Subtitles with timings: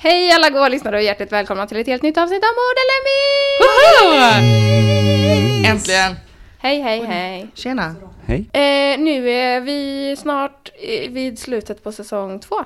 [0.00, 2.98] Hej alla goa lyssnare och hjärtligt välkomna till ett helt nytt avsnitt av Mord eller
[5.60, 5.66] Myt!
[5.66, 6.14] Äntligen!
[6.58, 7.48] Hej, hej, hej.
[7.54, 7.94] Tjena!
[8.26, 8.38] Hej.
[8.52, 10.70] Eh, nu är vi snart
[11.08, 12.56] vid slutet på säsong två.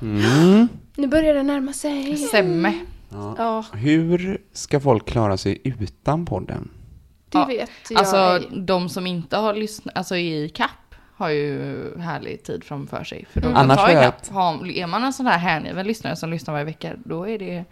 [0.00, 0.68] Mm.
[0.96, 2.16] Nu börjar det närma sig.
[2.16, 2.72] Semme.
[3.38, 6.70] Ja, Hur ska folk klara sig utan podden?
[7.28, 7.98] det Ja, vet jag.
[7.98, 10.87] Alltså de som inte har lyssnat, alltså i kapp
[11.18, 13.24] har ju härlig tid framför sig.
[13.30, 14.22] För de Annars tar ikapp.
[14.22, 17.38] ett- Har, är man en sån här hängiven lyssnare som lyssnar varje vecka, då är
[17.38, 17.64] det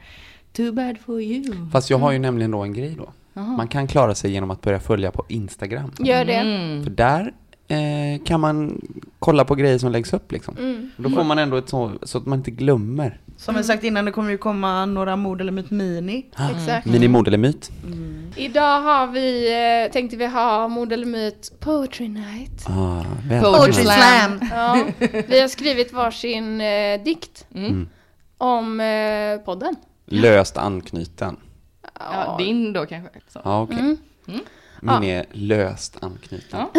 [0.52, 1.70] too bad for you.
[1.72, 3.08] Fast jag har ju nämligen då en grej då.
[3.41, 5.92] Man kan klara sig genom att börja följa på Instagram.
[5.98, 6.34] Gör det.
[6.34, 6.84] Mm.
[6.84, 7.33] För där
[7.69, 8.81] eh, kan man
[9.19, 10.56] kolla på grejer som läggs upp liksom.
[10.59, 10.91] Mm.
[10.97, 13.20] Då får man ändå ett så, så att man inte glömmer.
[13.36, 16.27] Som vi sagt innan, det kommer ju komma några mord eller myt mini.
[16.56, 16.86] Exakt.
[16.86, 17.70] Minimord eller myt?
[18.36, 19.53] Idag har vi,
[19.86, 22.67] eh, tänkte vi ha Mord eller Myt Poetry Night.
[22.69, 23.03] Ah.
[23.28, 24.39] Poetry Poetry slam.
[24.39, 24.48] slam!
[24.53, 24.86] Ja,
[25.28, 27.89] vi har skrivit varsin eh, dikt Mm.
[28.39, 29.77] om eh, podden.
[30.06, 31.36] Löst anknuten.
[32.01, 33.11] Ja, din då kanske.
[33.28, 33.41] Så.
[33.45, 33.78] Ja, okej.
[33.78, 34.41] Mm.
[34.83, 35.01] Mm.
[35.01, 36.61] Min är löst anknuten.
[36.61, 36.71] Ja.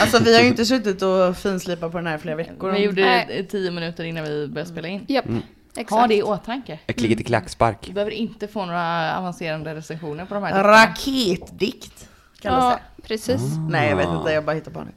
[0.00, 2.70] Alltså vi har ju inte suttit och finslipat på den här flera veckor.
[2.72, 5.04] Vi gjorde det tio minuter innan vi började spela in.
[5.08, 5.42] Japp, Mm.
[5.76, 5.90] exakt.
[5.90, 6.78] Ha det i åtanke.
[6.86, 7.78] Äcklig till klackspark.
[7.86, 10.64] Du behöver inte få några avancerade recensioner på de här.
[10.64, 12.08] Raketdikt
[12.40, 13.02] kallas Ja, det.
[13.02, 13.40] precis.
[13.70, 14.90] Nej jag vet inte, jag bara hittar på nu.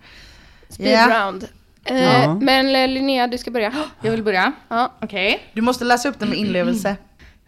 [0.70, 1.26] Speed Ja.
[1.26, 1.48] round.
[1.86, 3.74] Eh, Men eh, Linnea, du ska börja.
[4.02, 4.52] Jag vill börja.
[4.68, 4.94] Ja.
[5.02, 5.40] Okej.
[5.54, 6.96] Du måste läsa upp den med inlevelse.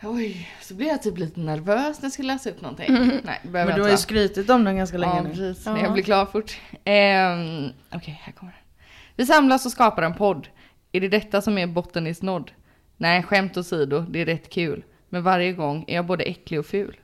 [0.04, 2.94] Oj, så blir jag typ lite nervös när jag ska läsa upp någonting.
[3.24, 5.30] Nej, det behöver Men du har ju skrytit om den ganska länge Ja, nu.
[5.30, 5.66] precis.
[5.66, 5.74] Ja.
[5.74, 6.58] Men jag blir klar fort.
[6.84, 8.84] Ehm, Okej, här kommer det.
[9.16, 10.48] Vi samlas och skapar en podd.
[10.92, 12.52] Är det detta som är botten i snodd?
[12.98, 14.84] Nej, skämt åsido, det är rätt kul.
[15.10, 16.98] Men varje gång är jag både äcklig och ful.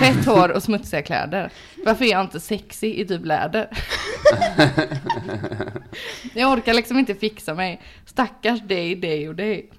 [0.00, 1.50] Fett hår och smutsiga kläder.
[1.84, 3.68] Varför är jag inte sexig i typ läder?
[6.34, 7.80] jag orkar liksom inte fixa mig.
[8.06, 9.70] Stackars dig, dig och dig.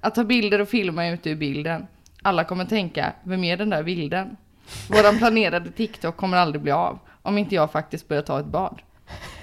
[0.00, 1.86] Att ta bilder och filma ute ur bilden.
[2.22, 4.36] Alla kommer tänka, vem är den där vilden?
[4.88, 6.98] Våran planerade TikTok kommer aldrig bli av.
[7.22, 8.82] Om inte jag faktiskt börjar ta ett bad.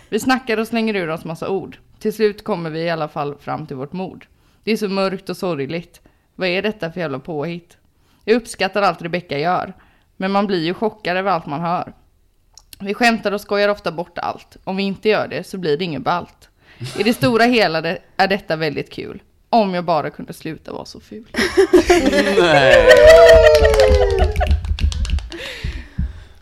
[0.09, 1.77] Vi snackar och slänger ur oss massa ord.
[1.99, 4.27] Till slut kommer vi i alla fall fram till vårt mord.
[4.63, 6.01] Det är så mörkt och sorgligt.
[6.35, 7.77] Vad är detta för jävla påhitt?
[8.25, 9.73] Jag uppskattar allt Rebecca gör.
[10.17, 11.93] Men man blir ju chockad över allt man hör.
[12.79, 14.57] Vi skämtar och skojar ofta bort allt.
[14.63, 16.49] Om vi inte gör det så blir det inget ballt.
[16.99, 19.21] I det stora hela är detta väldigt kul.
[19.49, 21.25] Om jag bara kunde sluta vara så ful.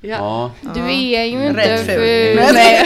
[0.02, 0.52] Ja.
[0.76, 1.96] Du är ju inte Rätt ful.
[1.96, 2.54] ful.
[2.54, 2.84] Nej,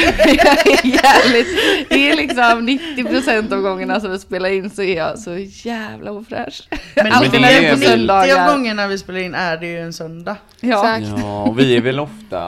[0.84, 1.48] jävligt.
[1.90, 6.12] Det är liksom 90% av gångerna som vi spelar in så är jag så jävla
[6.12, 6.68] ofräsch.
[6.96, 8.54] Men Alltid det när är det är på väl- 90 av söndagar.
[8.56, 10.36] gångerna vi spelar in är det ju en söndag.
[10.60, 10.98] Ja.
[10.98, 11.22] Exakt.
[11.24, 12.44] Ja, och vi är väl ofta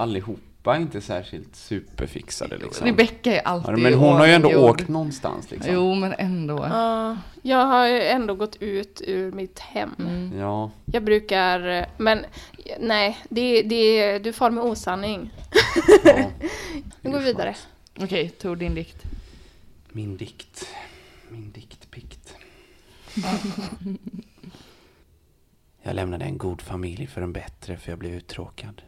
[0.72, 2.88] allihopa inte särskilt superfixade liksom.
[2.88, 4.82] Rebecca är Ja, alltid men hon har ju ändå ordninggjord.
[4.82, 5.74] åkt någonstans liksom.
[5.74, 6.58] Jo, men ändå.
[6.72, 9.96] Ja, jag har ju ändå gått ut ur mitt hem.
[10.00, 10.40] Mm.
[10.40, 10.72] Ja.
[10.86, 12.26] Jag brukar, men
[12.80, 15.32] nej, det, det, du far med osanning.
[16.04, 16.32] ja.
[17.02, 17.56] Nu går vi vidare.
[18.00, 19.04] Okej, Tor din dikt.
[19.92, 20.68] Min dikt.
[21.30, 22.36] Min diktpikt.
[25.86, 28.82] Jag lämnade en god familj för en bättre för jag blev uttråkad.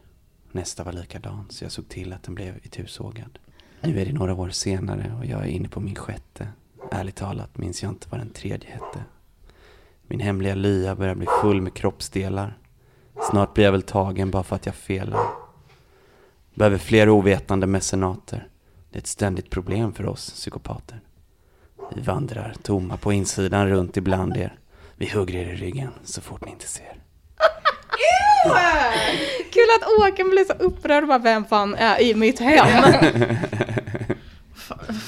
[0.56, 3.40] Nästa var likadan så jag såg till att den blev itusågad.
[3.82, 6.48] Nu är det några år senare och jag är inne på min sjätte.
[6.92, 9.04] Ärligt talat minns jag inte vad den tredje hette.
[10.08, 12.58] Min hemliga lya börjar bli full med kroppsdelar.
[13.32, 15.28] Snart blir jag väl tagen bara för att jag felar.
[16.54, 18.48] Behöver fler ovetande mecenater.
[18.90, 21.02] Det är ett ständigt problem för oss psykopater.
[21.96, 24.60] Vi vandrar tomma på insidan runt ibland er.
[24.96, 26.96] Vi hugger er i ryggen så fort ni inte ser.
[29.56, 32.68] Kul att Åken blir så upprörd och bara, vem fan är i mitt hem?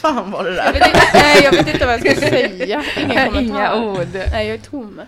[0.01, 0.73] Fan var det Jag där?
[0.73, 2.83] vet inte, nej, jag vet inte vad jag ska säga.
[2.99, 3.41] Ingen kommentar.
[3.41, 4.07] Inga ord.
[4.31, 5.01] Nej, jag är tom.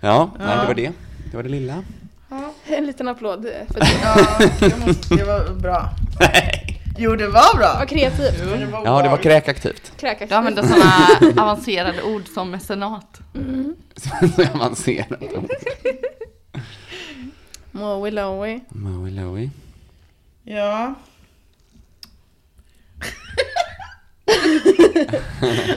[0.00, 0.92] Ja, Nej, det var det.
[1.30, 1.82] Det var det lilla.
[2.66, 3.86] En liten applåd för det.
[4.02, 5.88] Ja, det, måste, det var bra.
[6.98, 7.74] Jo det var bra!
[7.78, 8.34] Vad kreativt.
[8.84, 9.92] Ja, det var kräkaktivt.
[9.96, 10.30] Kräkaktigt.
[10.30, 13.20] Du använder sådana avancerade ord som mecenat.
[13.96, 14.10] Så
[14.54, 15.22] avancerat.
[17.70, 18.60] Moe Lowie.
[18.68, 19.50] Maui Lowie.
[20.44, 20.94] Ja.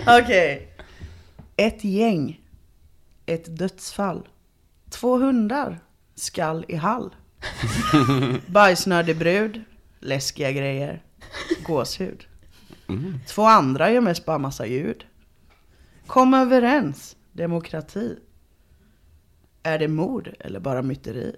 [0.23, 0.67] Okej.
[1.57, 2.39] Ett gäng.
[3.25, 4.27] Ett dödsfall.
[4.89, 5.79] Två hundar.
[6.15, 7.15] Skall i hall.
[8.45, 9.63] Bajsnödig brud.
[9.99, 11.01] Läskiga grejer.
[11.69, 12.25] Gåshud.
[13.27, 15.05] Två andra gör mest bara massa ljud.
[16.07, 17.15] Kom överens.
[17.31, 18.15] Demokrati.
[19.63, 21.35] Är det mord eller bara myteri?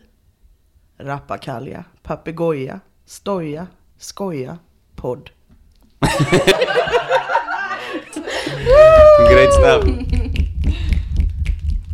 [0.97, 3.67] Rappakalja, papegoja, stoja,
[3.97, 4.57] skoja,
[4.95, 5.29] podd.
[9.31, 9.83] Great stuff.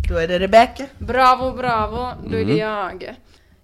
[0.10, 0.86] Då är det Rebecca.
[1.00, 2.14] Bravo, bravo.
[2.30, 2.48] Då är Mm.
[2.48, 3.16] det jag.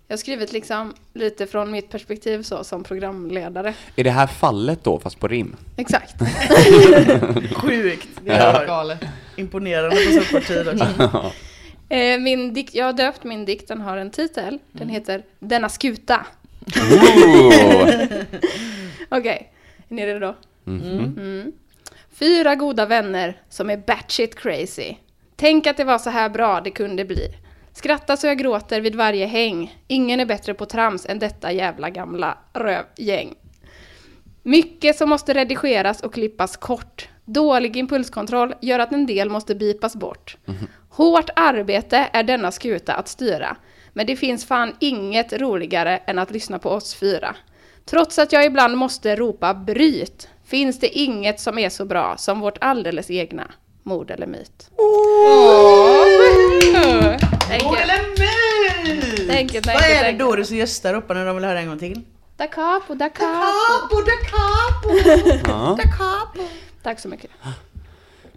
[0.08, 3.74] Jag har skrivit liksom lite från mitt perspektiv så som programledare.
[3.96, 5.56] Är det här fallet då, fast på rim?
[5.78, 6.16] Exakt.
[7.56, 8.08] Sjukt.
[8.26, 8.52] Det Ja.
[8.54, 9.00] var Galet.
[9.36, 11.32] imponerande på så kort tid också.
[12.20, 14.60] Min dikt, jag har döpt min dikt, den har en titel.
[14.72, 16.26] Den heter Denna skuta.
[19.10, 19.52] Okej,
[19.90, 20.36] är ni redo då?
[20.64, 21.16] Mhm.
[21.18, 21.52] Mm.
[22.14, 24.96] Fyra goda vänner som är batshit crazy.
[25.36, 27.28] Tänk att det var så här bra det kunde bli.
[27.74, 29.78] Skratta så jag gråter vid varje häng.
[29.88, 33.34] Ingen är bättre på trams än detta jävla gamla rövgäng.
[34.44, 37.10] Mycket som måste redigeras och klippas kort.
[37.26, 40.38] Dålig impulskontroll gör att en del måste bipas bort.
[40.90, 43.58] Hårt arbete är denna skuta att styra.
[43.94, 47.36] Men det finns fan inget roligare än att lyssna på oss fyra.
[47.86, 52.40] Trots att jag ibland måste ropa bryt finns det inget som är så bra som
[52.40, 53.52] vårt alldeles egna
[53.84, 54.70] mord eller myt.
[57.54, 57.80] Enkelt.
[57.80, 59.30] Eller myt!
[59.30, 60.20] Enkelt, Vad enkelt, är det enkelt.
[60.20, 62.02] Doris och Gösta ropar när de vill höra en gång till?
[62.38, 64.02] Da capo, da capo.
[64.06, 64.98] Da capo,
[65.52, 66.48] Ja, da capo.
[66.84, 67.32] Tack så mycket.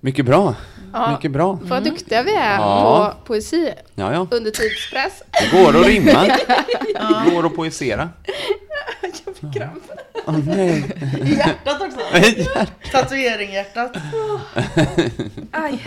[0.00, 0.54] mycket bra.
[0.92, 1.10] Ja.
[1.12, 1.58] Mycket bra.
[1.62, 3.14] Vad duktiga vi är Ja.
[3.18, 4.26] på poesi Ja, ja.
[4.30, 5.22] under tidspress.
[5.30, 6.22] Det går att rimma.
[7.24, 8.08] Det går att poesera.
[10.26, 10.90] Åh nej.
[11.22, 11.98] I hjärtat också.
[12.92, 13.92] Tatuering i hjärtat.
[15.52, 15.84] Aj.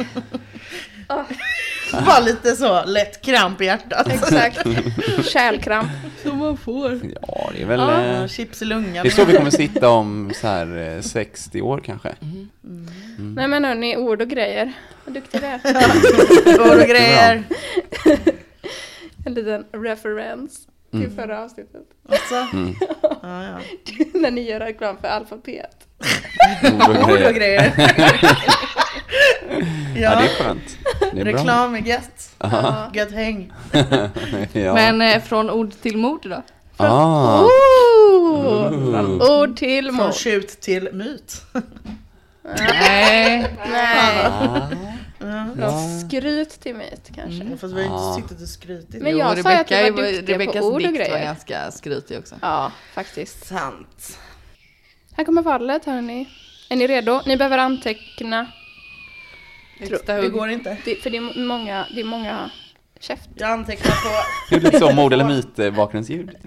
[2.06, 4.08] Bara lite så lätt kramp i hjärtat.
[4.08, 4.58] Exakt.
[5.24, 5.90] Kärlkramp.
[6.24, 7.00] Som man får.
[7.22, 7.80] Ja, det är väl...
[7.80, 9.04] Ja, eh, chips i lungan.
[9.04, 12.16] Det är så vi kommer sitta om så här eh, 60 år kanske.
[13.18, 14.74] Nej men hörni, ord och grejer.
[15.06, 16.72] Vad duktiga vi är.
[16.72, 17.44] Ord och grejer.
[19.26, 21.84] En liten referens till förra avsnittet.
[22.10, 22.36] Alltså.
[22.58, 22.76] Mm.
[23.02, 23.60] Ja, ja.
[24.20, 25.88] När ni gör reklam för alfabet.
[26.90, 27.74] Ord Ord och grejer.
[29.96, 30.78] Ja, det Ja, är skönt.
[31.14, 32.30] Det är reklam är gött.
[32.40, 32.92] Ja.
[32.94, 33.52] Gött häng.
[34.54, 34.74] Ja.
[34.74, 36.44] Men eh, från ord till mord då?
[36.78, 37.42] Ah.
[37.44, 38.70] Oh!
[38.70, 40.14] Från ord till Från mord.
[40.14, 41.42] tjut till myt.
[42.58, 43.56] Nej.
[43.72, 44.26] Nej.
[44.26, 44.68] Ah.
[45.56, 47.58] Från skryt till myt kanske.
[47.58, 48.16] Fast vi har Ja.
[48.16, 49.02] inte suttit och skrytit.
[49.02, 50.96] Men Jo, jag sa ju att Rebecca, du var duktig på ord och dikt var
[51.06, 51.24] grejer.
[51.26, 52.36] ganska skrytig också.
[52.42, 53.46] Ja, faktiskt.
[53.48, 54.18] Sant.
[55.20, 56.28] Här kommer fallet hörni.
[56.70, 57.22] Är ni redo?
[57.26, 58.48] Ni behöver anteckna.
[60.06, 60.78] Det går inte.
[60.86, 62.52] Det, för det är många, det är många
[63.00, 63.30] käft.
[63.36, 64.10] Jag antecknar på...
[64.50, 66.30] Det är lite så mord eller myt bakgrundsljud.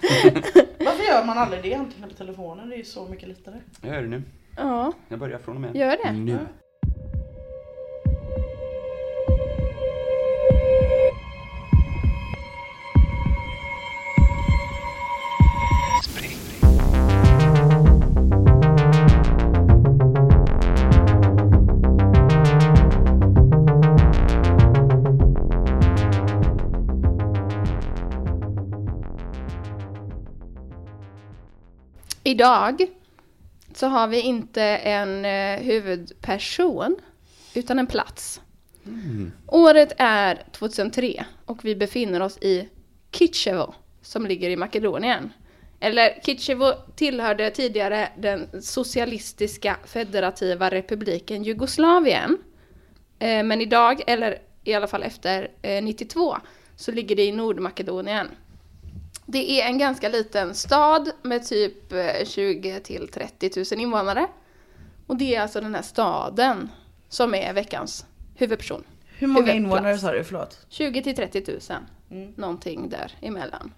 [0.78, 1.74] Varför gör man aldrig det?
[1.74, 3.56] Antecknar på telefonen, det är ju så mycket lättare.
[3.82, 4.22] Jag gör det nu.
[4.56, 6.12] Ja, Jag börjar från och med Gör det.
[6.12, 6.38] nu.
[32.42, 32.86] Idag
[33.74, 36.96] så har vi inte en eh, huvudperson
[37.54, 38.40] utan en plats.
[39.46, 42.68] Året är 2003 och vi befinner oss i
[43.12, 45.32] Kitchevo som ligger i Makedonien.
[45.80, 52.38] Eller Kitchevo tillhörde tidigare den socialistiska federativa republiken Jugoslavien.
[53.18, 56.36] Eh, Men idag, eller i alla fall efter eh, 92,
[56.76, 58.28] så ligger det i Nordmakedonien.
[59.32, 64.26] Det är en ganska liten stad med typ eh, 20 till 30 000 invånare.
[65.06, 66.70] Och det är alltså den här staden
[67.08, 68.84] som är veckans huvudperson.
[69.18, 70.24] Hur många invånare sa du?
[70.24, 70.66] Förlåt.
[70.68, 71.60] 20 till 30 000.
[72.10, 72.32] Mm.
[72.36, 73.72] Någonting där emellan.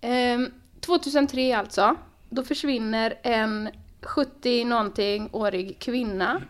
[0.00, 1.96] Ehm, 2003 alltså.
[2.30, 3.68] Då försvinner en
[4.02, 6.42] 70 någonting årig kvinna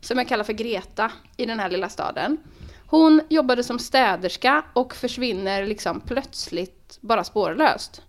[0.00, 2.38] som jag kallar för Greta i den här lilla staden.
[2.86, 8.02] Hon jobbade som städerska och försvinner liksom plötsligt bara spårlöst.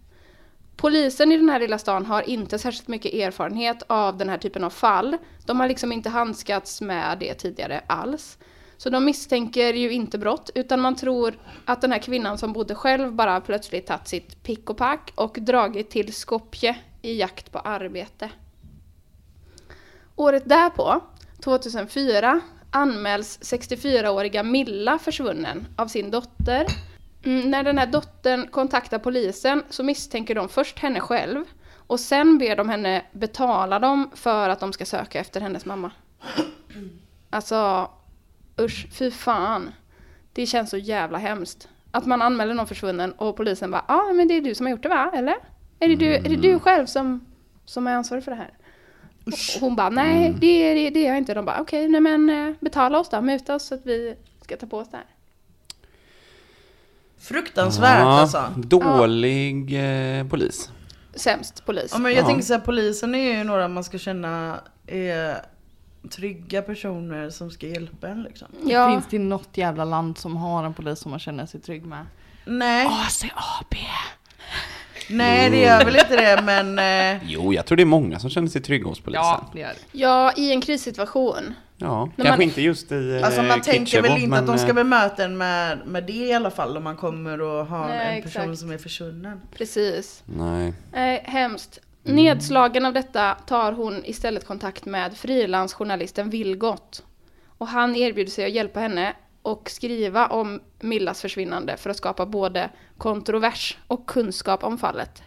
[0.76, 4.64] Polisen i den här lilla stan har inte särskilt mycket erfarenhet av den här typen
[4.64, 5.18] av fall.
[5.46, 8.38] De har liksom inte handskats med det tidigare alls.
[8.78, 12.76] Så de misstänker ju inte brott, utan man tror att den här kvinnan som bodde
[12.76, 17.60] själv bara plötsligt tagit sitt pick och pack och dragit till Skopje i jakt på
[17.60, 18.30] arbete.
[20.16, 21.02] Året därpå,
[21.44, 22.42] 2004,
[22.72, 26.66] anmäls 64-åriga Milla försvunnen av sin dotter.
[27.28, 31.46] Mm, när den här dottern kontaktar polisen så misstänker de först henne själv
[31.88, 35.92] och sen ber de henne betala dem för att de ska söka efter hennes mamma.
[37.30, 37.90] Alltså,
[38.60, 39.74] usch, fy fan.
[40.34, 41.70] Det känns så jävla hemskt.
[41.92, 44.66] Att man anmäler någon försvunnen och polisen bara, ja ah, men det är du som
[44.66, 45.36] har gjort det va, eller?
[45.80, 47.26] Är det du, är det du själv som,
[47.66, 48.54] som är ansvarig för det här?
[49.26, 51.34] Och hon bara, nej det är, det, är jag inte.
[51.34, 54.58] De bara, okej, nej men eh, betala oss då, muta oss så att vi ska
[54.58, 55.17] ta på oss det här.
[57.28, 58.54] Fruktansvärt Ja, alltså.
[58.58, 59.74] Dålig
[60.20, 60.70] eh, polis.
[61.16, 61.90] Sämst polis.
[61.92, 62.28] Ja, men jag Ja.
[62.28, 65.42] tänker såhär, polisen är ju några man ska känna är
[66.12, 68.48] trygga personer som ska hjälpa en liksom.
[68.66, 71.86] Ja, Finns det något jävla land som har en polis som man känner sig trygg
[71.86, 72.06] med?
[72.46, 73.76] Nej, ACAB!
[75.10, 78.30] nej det gör väl inte det men eh, Jo, jag tror det är många som
[78.30, 79.24] känner sig trygga hos polisen.
[79.24, 80.00] Ja, det gör det.
[80.00, 81.54] ja, i en krissituation.
[81.80, 84.48] Ja, När kanske man- inte just i eh, alltså man tänker väl inte men, att
[84.48, 87.66] de ska eh, bemöta en med, med det i alla fall om man kommer och
[87.66, 88.60] har Nej, en person exakt.
[88.60, 89.42] som är försvunnen.
[89.52, 90.24] Precis.
[90.26, 90.74] Nej.
[90.94, 91.80] Eh, hemskt.
[92.04, 97.04] Nedslagen av detta tar hon istället kontakt med frilansjournalisten Vilgot.
[97.58, 102.26] Och han erbjuder sig att hjälpa henne och skriva om Millas försvinnande för att skapa
[102.26, 105.24] både kontrovers och kunskap om fallet.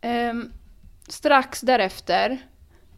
[0.00, 0.52] Ehm,
[1.08, 2.36] strax därefter eh,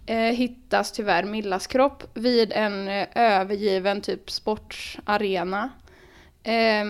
[0.07, 5.71] Eh, hittas tyvärr Millas kropp vid en eh, övergiven typ sportarena.
[6.43, 6.87] Eh,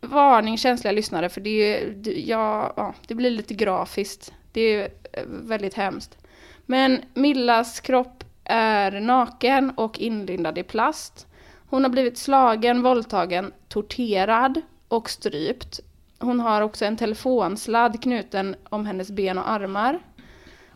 [0.00, 4.32] varning känsliga lyssnare för det, är, ju- det- ja, ja, det blir lite grafiskt.
[4.52, 4.82] Det är
[5.12, 6.18] eh, väldigt hemskt.
[6.66, 11.26] Men Millas kropp är naken och inlindad i plast.
[11.70, 15.80] Hon har blivit slagen, våldtagen, torterad och strypt.
[16.18, 19.98] Hon har också en telefonsladd knuten om hennes ben och armar.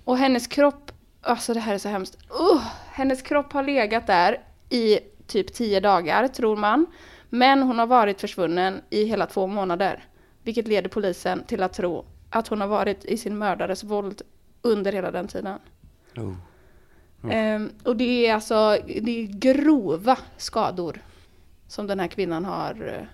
[0.05, 0.93] Och hennes kropp,
[1.27, 2.19] alltså det här är så hemskt.
[2.31, 4.41] Uh, hennes kropp har legat där
[4.71, 6.87] i typ tio dagar, tror man.
[7.31, 10.05] Men hon har varit försvunnen i hela två månader.
[10.43, 14.23] Vilket leder polisen till att tro att hon har varit i sin mördares våld
[14.63, 15.59] under hela den tiden.
[16.17, 16.35] Oh.
[17.31, 21.03] Ehm, och det är alltså det är grova skador
[21.69, 23.07] som den här kvinnan har eh,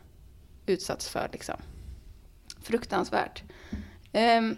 [0.66, 1.28] utsatts för.
[1.33, 1.57] Liksom.
[2.62, 3.42] Fruktansvärt.
[4.12, 4.57] Ehm,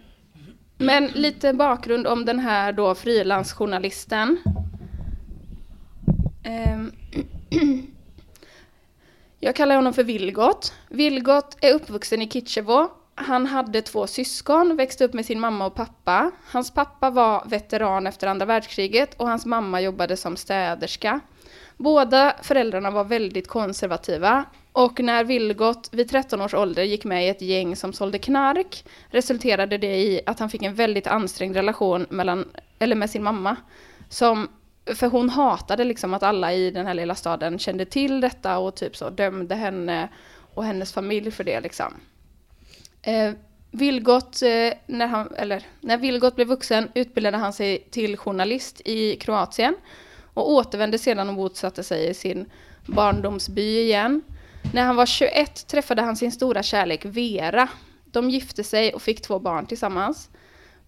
[0.78, 4.38] men lite bakgrund om den här då frilansjournalisten.
[6.44, 6.92] Ehm,
[9.40, 10.72] jag kallar honom för Vilgot.
[10.88, 12.88] Vilgot är uppvuxen i Kitchevo.
[13.14, 16.30] Han hade två syskon, växte upp med sin mamma och pappa.
[16.46, 21.20] Hans pappa var veteran efter andra världskriget och hans mamma jobbade som städerska.
[21.76, 27.28] Båda föräldrarna var väldigt konservativa och när Vilgot vid 13 års ålder gick med i
[27.28, 32.06] ett gäng som sålde knark resulterade det i att han fick en väldigt ansträngd relation
[32.10, 33.56] mellan, eller med sin mamma.
[34.08, 34.48] Som,
[34.86, 38.74] för hon hatade liksom att alla i den här lilla staden kände till detta och
[38.74, 40.08] typ så dömde henne
[40.54, 41.94] och hennes familj för det liksom.
[43.02, 43.32] Eh,
[43.70, 49.16] Vilgot, eh, när, han, eller, när Vilgot blev vuxen utbildade han sig till journalist i
[49.16, 49.74] Kroatien
[50.34, 52.50] och återvände sedan och bosatte sig i sin
[52.86, 54.22] barndomsby igen.
[54.74, 57.68] När han var 21 träffade han sin stora kärlek Vera.
[58.04, 60.30] De gifte sig och fick två barn tillsammans.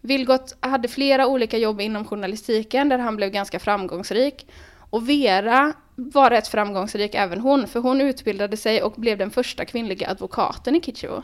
[0.00, 4.46] Vilgot hade flera olika jobb inom journalistiken där han blev ganska framgångsrik.
[4.90, 9.64] Och Vera var rätt framgångsrik även hon, för hon utbildade sig och blev den första
[9.64, 11.22] kvinnliga advokaten i Kitchevo.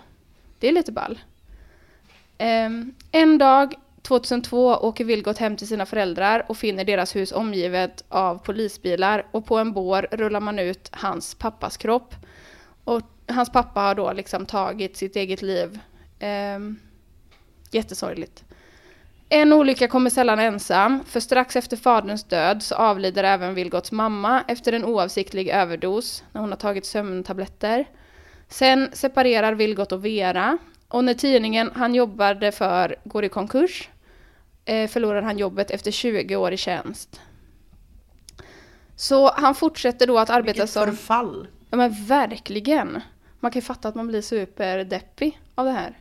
[0.58, 1.18] Det är lite ball.
[2.38, 8.04] Ehm, en dag 2002 åker Vilgot hem till sina föräldrar och finner deras hus omgivet
[8.08, 12.14] av polisbilar och på en bår rullar man ut hans pappas kropp.
[12.84, 15.80] Och hans pappa har då liksom tagit sitt eget liv.
[16.18, 16.78] Ehm,
[17.70, 18.44] jättesorgligt.
[19.28, 24.44] En olycka kommer sällan ensam, för strax efter faderns död så avlider även Vilgots mamma
[24.48, 27.86] efter en oavsiktlig överdos när hon har tagit sömntabletter.
[28.48, 30.58] Sen separerar Vilgot och Vera
[30.88, 33.88] och när tidningen han jobbade för går i konkurs
[34.64, 37.20] eh, förlorar han jobbet efter 20 år i tjänst.
[38.96, 40.86] Så han fortsätter då att arbeta Vilket som...
[40.86, 41.46] förfall.
[41.72, 43.00] Ja men verkligen.
[43.40, 45.98] Man kan ju fatta att man blir superdeppig av det här.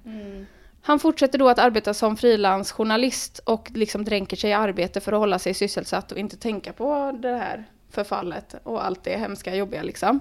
[0.82, 5.20] Han fortsätter då att arbeta som frilansjournalist och liksom dränker sig i arbete för att
[5.20, 9.84] hålla sig sysselsatt och inte tänka på det här förfallet och allt det hemska jobbiga
[9.84, 10.20] liksom.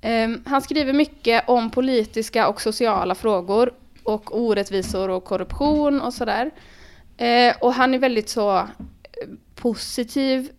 [0.00, 6.50] Ehm, han skriver mycket om politiska och sociala frågor och orättvisor och korruption och sådär.
[7.16, 8.66] Eh, och han är väldigt så eh,
[9.54, 10.50] positiv,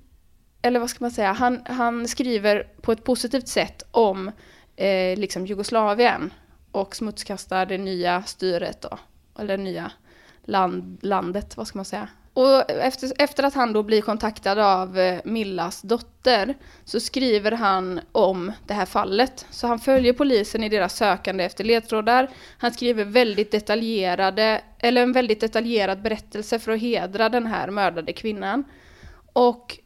[0.64, 4.32] eller vad ska man säga, han, han skriver på ett positivt sätt om
[4.76, 6.34] eh, liksom Jugoslavien
[6.72, 8.98] och smutskastar det nya styret då,
[9.40, 9.92] eller det nya
[10.46, 12.08] land, landet, vad ska man säga.
[12.34, 16.56] Och efter, efter att han då blir kontaktad av eh, Millas dotter
[16.86, 19.46] så skriver han om det här fallet.
[19.50, 22.30] Så han följer polisen i deras sökande efter ledtrådar.
[22.58, 28.14] Han skriver väldigt detaljerade, eller en väldigt detaljerad berättelse för att hedra den här mördade
[28.14, 28.64] kvinnan.
[29.34, 29.80] Och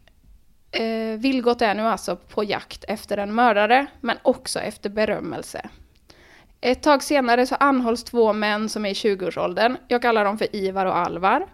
[0.71, 5.69] eh, Vilgot är nu alltså på jakt efter en mördare, men också efter berömmelse.
[6.61, 9.77] Ett tag senare så anhålls två män som är i 20-årsåldern.
[9.87, 11.47] Jag kallar dem för Ivar och Alvar.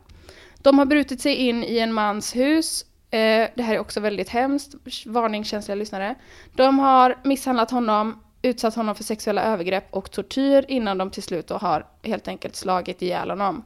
[0.61, 2.85] De har brutit sig in i en mans hus.
[3.09, 4.73] Eh, det här är också väldigt hemskt.
[5.05, 6.15] Varning känsliga lyssnare.
[6.55, 11.49] De har misshandlat honom, utsatt honom för sexuella övergrepp och tortyr innan de till slut
[11.49, 13.65] har helt enkelt slagit ihjäl honom.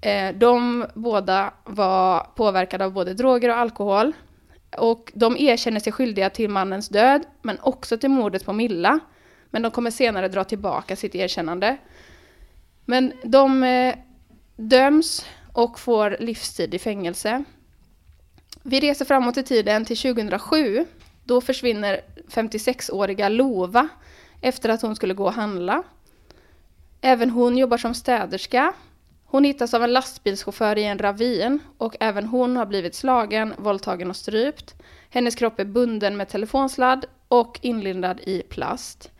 [0.00, 4.12] Eh, de båda var påverkade av både droger och alkohol.
[4.76, 8.98] Och de erkänner sig skyldiga till mannens död, men också till mordet på Milla.
[9.50, 11.76] Men de kommer senare dra tillbaka sitt erkännande.
[12.84, 13.94] Men de eh,
[14.56, 17.44] döms och får livstid i fängelse.
[18.62, 20.86] Vi reser framåt i tiden till 2007.
[21.24, 23.88] Då försvinner 56-åriga Lova
[24.40, 25.82] efter att hon skulle gå och handla.
[27.00, 28.72] Även hon jobbar som städerska.
[29.30, 34.10] Hon hittas av en lastbilschaufför i en ravin och även hon har blivit slagen, våldtagen
[34.10, 34.74] och strypt.
[35.10, 39.10] Hennes kropp är bunden med telefonsladd och inlindad i plast.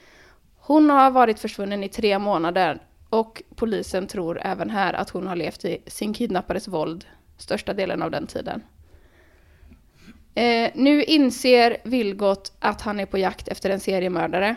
[0.56, 5.36] Hon har varit försvunnen i tre månader och polisen tror även här att hon har
[5.36, 7.06] levt i sin kidnappares våld
[7.38, 8.62] största delen av den tiden.
[10.34, 14.56] Eh, nu inser Vilgot att han är på jakt efter en seriemördare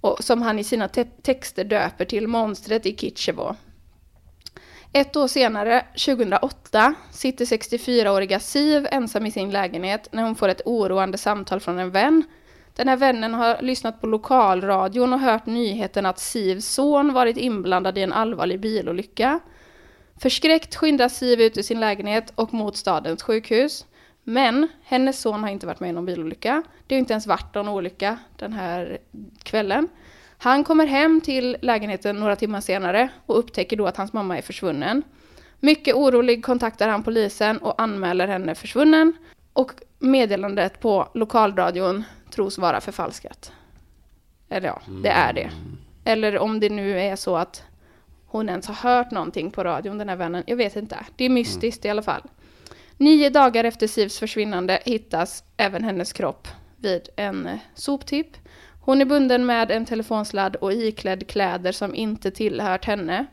[0.00, 3.56] och som han i sina te texter döper till monstret i Kitchevo.
[4.96, 10.62] Ett år senare, 2008, sitter 64-åriga Siv ensam i sin lägenhet när hon får ett
[10.64, 12.24] oroande samtal från en vän
[12.76, 17.98] den här vännen har lyssnat på lokalradion och hört nyheten att Sivs son varit inblandad
[17.98, 19.40] i en allvarlig bilolycka.
[20.16, 23.86] Förskräckt skyndar Siv ut ur sin lägenhet och mot stadens sjukhus.
[24.24, 26.62] Men hennes son har inte varit med i någon bilolycka.
[26.86, 28.98] Det har inte ens varit någon olycka den här
[29.42, 29.88] kvällen.
[30.44, 34.42] Han kommer hem till lägenheten några timmar senare och upptäcker då att hans mamma är
[34.42, 35.02] försvunnen.
[35.60, 39.12] Mycket orolig kontaktar han polisen och anmäler henne försvunnen.
[39.52, 43.52] Och meddelandet på lokalradion tros vara förfalskat.
[44.48, 45.50] Eller ja, det är det.
[46.04, 47.62] Eller om det nu är så att
[48.26, 50.44] hon ens har hört någonting på radion, den här vännen.
[50.46, 50.96] Jag vet inte.
[51.16, 51.88] Det är mystiskt mm.
[51.88, 52.22] i alla fall.
[52.96, 58.36] Nio dagar efter Sivs försvinnande hittas även hennes kropp vid en soptipp.
[58.84, 63.26] Hon är bunden med en telefonsladd och iklädd kläder som inte tillhört henne.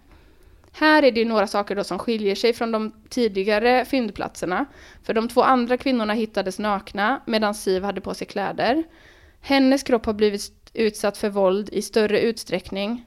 [0.71, 4.65] Här är det några saker då som skiljer sig från de tidigare fyndplatserna.
[5.03, 8.83] För de två andra kvinnorna hittades nakna medan Siv hade på sig kläder.
[9.41, 13.05] Hennes kropp har blivit utsatt för våld i större utsträckning.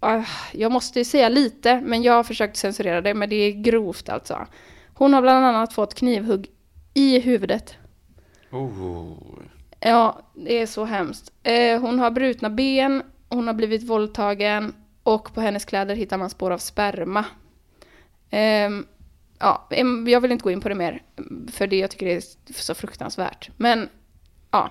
[0.00, 4.08] Ah, jag måste säga lite, men jag har försökt censurera det, men det är grovt
[4.08, 4.46] alltså.
[4.94, 6.50] Hon har bland annat fått knivhugg
[6.94, 7.74] i huvudet.
[8.50, 9.55] Oh.
[9.86, 11.32] Ja, det är så hemskt.
[11.42, 16.30] Eh, hon har brutna ben, hon har blivit våldtagen, och på hennes kläder hittar man
[16.30, 17.24] spår av sperma.
[18.30, 18.70] Eh,
[19.38, 19.68] ja,
[20.06, 21.02] jag vill inte gå in på det mer,
[21.52, 22.22] för det jag tycker det är
[22.52, 23.50] så fruktansvärt.
[23.56, 23.88] Men
[24.50, 24.70] ja,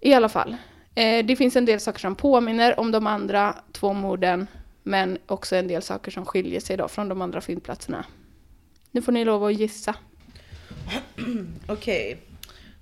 [0.00, 0.56] i alla fall.
[0.94, 4.46] Eh, det finns en del saker som påminner om de andra två morden,
[4.82, 8.04] men också en del saker som skiljer sig då från de andra fyndplatserna.
[8.90, 9.94] Nu får ni lov att gissa.
[11.66, 12.12] Okej.
[12.12, 12.31] Okay.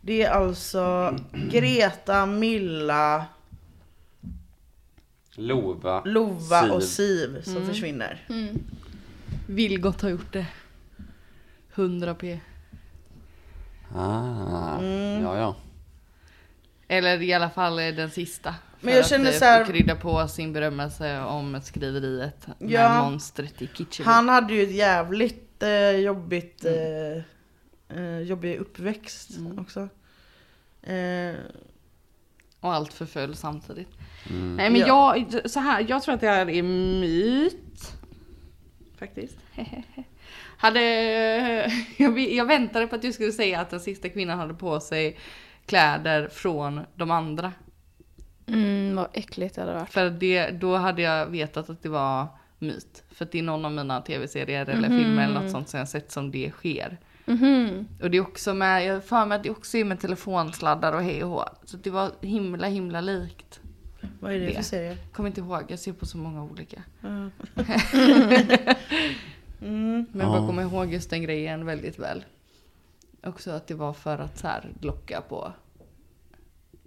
[0.01, 3.27] Det är alltså Greta, Milla,
[5.35, 6.73] Lova, Lova Siv.
[6.73, 7.69] och Siv som mm.
[7.69, 8.27] försvinner.
[8.29, 8.59] Mm.
[9.47, 10.47] Vilgot har gjort det.
[11.75, 12.41] 100 p.
[13.95, 15.23] Ah, mm.
[15.23, 15.57] ja ja.
[16.89, 18.55] Eller i alla fall den sista.
[18.81, 19.65] Men jag känner så här...
[19.65, 24.07] krydda på sin berömmelse om skriveriet ja, med monstret i Kitchen.
[24.07, 27.17] Han hade ju ett jävligt eh, jobbigt mm.
[27.17, 27.23] eh,
[27.97, 29.59] eh jobbig uppväxt mm.
[29.59, 29.89] också.
[30.83, 31.35] Eh,
[32.61, 33.89] och allt förföll samtidigt.
[34.31, 34.57] Mm.
[34.57, 35.17] Nej men ja.
[35.17, 37.93] jag, så här, jag tror att det här är myt.
[38.99, 39.39] Faktiskt.
[40.57, 40.81] hade,
[41.97, 45.19] jag, jag väntade på att du skulle säga att den sista kvinnan hade på sig
[45.67, 47.53] kläder från de andra.
[48.47, 49.91] Mm, vad äckligt det hade varit.
[49.91, 52.27] För det, då hade jag vetat att det var
[52.59, 53.05] myt.
[53.11, 54.99] För det är någon av mina tv-serier eller mm.
[54.99, 56.99] filmer eller något sånt som jag sett som det sker.
[57.31, 57.85] Mm-hmm.
[58.03, 61.03] Och det är också med, jag för mig att det också är med telefonsladdar och
[61.03, 61.45] hej och hå.
[61.65, 63.61] Så det var himla himla likt.
[64.21, 64.55] Vad är det, Det.
[64.55, 64.97] för serie?
[65.13, 66.83] Kommer inte ihåg, jag ser på så många olika.
[67.01, 67.09] Ja.
[69.59, 70.27] Men jag Ja.
[70.29, 72.25] bara kommer ihåg just den grejen väldigt väl.
[73.23, 75.53] Också att det var för att så här locka på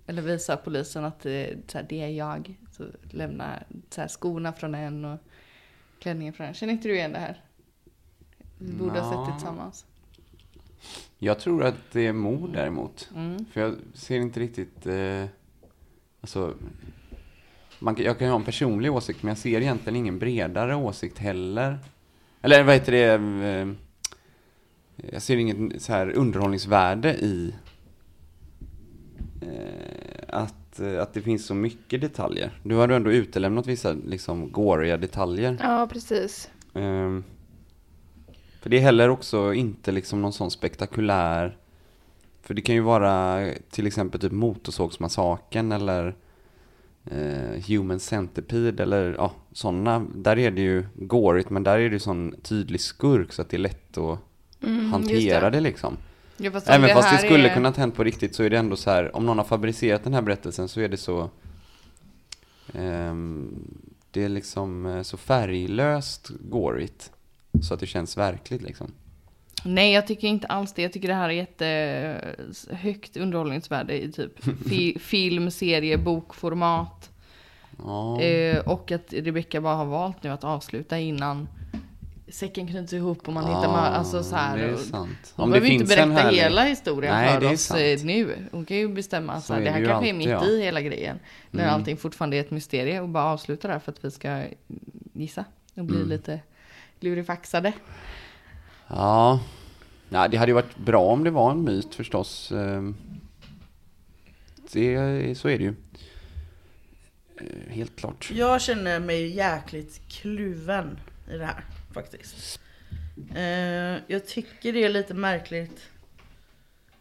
[0.08, 2.58] eller visa polisen att det, så här, det är jag.
[2.72, 5.20] Så lämna så här, skorna från en och
[6.00, 6.54] klänningen från en.
[6.54, 7.42] Känner inte du igen det här?
[8.58, 9.86] Vi borde ha sett det tillsammans.
[11.24, 13.10] Jag tror att det är mord däremot.
[13.16, 13.46] Mm.
[13.52, 14.86] För jag ser inte riktigt...
[14.86, 15.26] Eh,
[16.22, 16.54] alltså,
[17.80, 21.18] man, jag kan ju ha en personlig åsikt, men jag ser egentligen ingen bredare åsikt
[21.18, 21.80] heller.
[22.42, 23.14] Eller vad heter det?
[23.48, 23.68] Eh,
[25.12, 27.54] jag ser inget så här underhållningsvärde i
[29.42, 32.60] eh, att, eh, att det finns så mycket detaljer.
[32.64, 35.58] Du har ändå utelämnat vissa liksom gåriga detaljer.
[35.62, 36.50] Ja, precis.
[36.74, 37.24] Ehm,
[38.64, 41.58] för det är heller också inte liksom någon sån spektakulär
[42.42, 46.16] För det kan ju vara till exempel typ Motorsågsmassakern eller
[47.12, 51.94] eh, Human Centipede eller ja, sådana Där är det ju gårigt men där är det
[51.94, 54.20] ju sån tydlig skurk så att det är lätt att
[54.64, 55.58] Mm, hantera det.
[55.58, 55.60] det.
[55.62, 55.98] liksom
[56.38, 58.76] Ja, fast Även fast det skulle är- kunnat hänt på riktigt så är det ändå
[58.76, 61.30] så här Om någon har fabricerat den här berättelsen så är det så
[62.74, 63.68] ehm,
[64.12, 67.12] Det är liksom eh, så färglöst gårigt
[67.62, 68.92] Så att det känns verkligt liksom
[69.66, 70.82] Nej, jag tycker inte alls det.
[70.82, 77.10] Jag tycker det här är jättehögt underhållningsvärde i typ fi- film, serie, bokformat.
[77.78, 81.48] Ja, Eh, och att Rebecca bara har valt nu att avsluta innan
[82.28, 84.58] säcken knyts ihop och man hittar ma- alltså så här.
[84.58, 87.82] Det är sant Hon behöver ju inte berätta härlig- hela historien Nej, för oss sant.
[87.82, 88.36] eh, nu.
[88.52, 90.46] Hon kan ju bestämma att Så här, är det det här kanske är mitt ja.
[90.46, 91.20] i hela grejen.
[91.52, 91.76] När Mm.
[91.76, 94.44] allting fortfarande är ett mysterium och bara avsluta där för att vi ska
[95.14, 96.10] gissa och bli Mm.
[96.10, 96.40] lite
[97.04, 97.74] lurifaxade.
[98.88, 99.40] Ja,
[100.10, 102.96] Nej, det hade ju varit bra om det var en myt förstås Ehm,
[104.72, 105.76] det, Så är det ju
[107.38, 111.64] Eh, Helt klart Jag känner mig jäkligt kluven i det här
[111.94, 112.60] faktiskt.
[113.36, 115.90] Eh, jag tycker det är lite märkligt.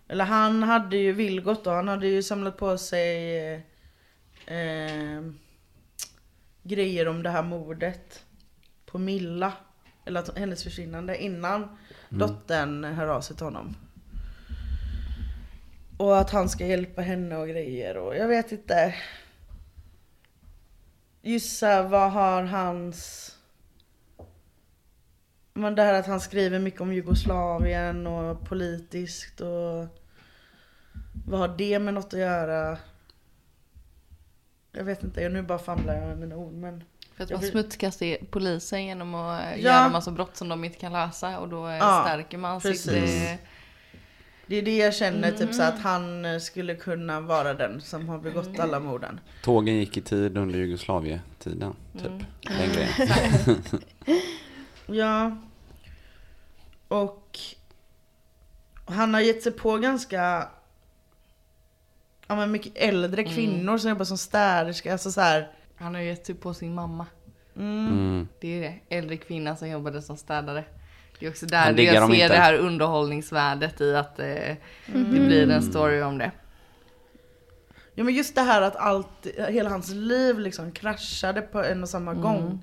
[0.09, 3.61] Eller han hade ju Vilgot då, han hade ju samlat på sig eh,
[4.57, 5.23] eh,
[6.63, 8.25] grejer om det här mordet
[8.87, 9.53] på Milla.
[10.05, 11.77] Eller att, hennes försvinnande innan
[12.09, 13.77] dottern hör av sig till honom.
[15.97, 18.95] Och att han ska hjälpa henne och grejer och jag vet inte.
[21.25, 23.29] Här, vad har hans...
[25.55, 29.87] Men det här att han skriver mycket om Jugoslavien och politiskt och...
[31.27, 32.79] Vad har det med något att göra?
[34.73, 36.85] Jag vet inte, jag nu bara famlar jag med mina ord men...
[37.29, 39.57] För att man smutskastar polisen genom att Ja.
[39.57, 42.71] göra massa brott som de inte kan lösa och då eh, Ja, stärker man sitt...
[42.71, 43.23] precis.
[43.23, 43.37] eh,
[44.47, 48.09] Det är det jag känner, typ så att han eh, skulle kunna vara den som
[48.09, 49.21] har begått alla morden.
[49.45, 52.25] Tågen gick i tid under Jugoslavietiden Typ, Mm.
[52.43, 53.63] den grejen
[54.99, 55.37] Ja.
[56.89, 57.39] Och
[58.85, 60.49] han har gett sig på ganska
[62.27, 64.93] ja, men mycket äldre kvinnor som jobbar som städerska.
[64.93, 65.51] Alltså så här,
[65.83, 67.07] Han har ju gett sig på sin mamma.
[67.57, 68.29] mm.
[68.41, 68.97] Det är det.
[68.97, 70.65] Äldre kvinna som jobbade som städare.
[71.19, 72.29] Det är också där jag ser inte.
[72.29, 74.25] det här underhållningsvärdet i att eh,
[74.87, 76.31] det blir en story om det.
[77.95, 81.89] ja men just det här att allt, hela hans liv liksom kraschade på en och
[81.89, 82.63] samma gång.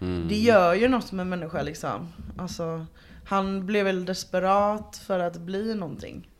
[0.00, 0.28] Mm.
[0.28, 2.12] Det gör ju något med människa liksom.
[2.38, 2.86] Alltså,
[3.24, 6.30] han blev väl desperat för att bli någonting.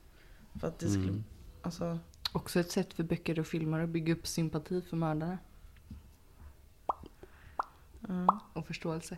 [0.60, 1.24] För att det skulle, Mm.
[1.62, 1.98] alltså.
[2.32, 5.38] Också ett sätt för böcker och filmer att bygga upp sympati för mördare.
[8.08, 8.40] Ja.
[8.52, 9.16] Och förståelse.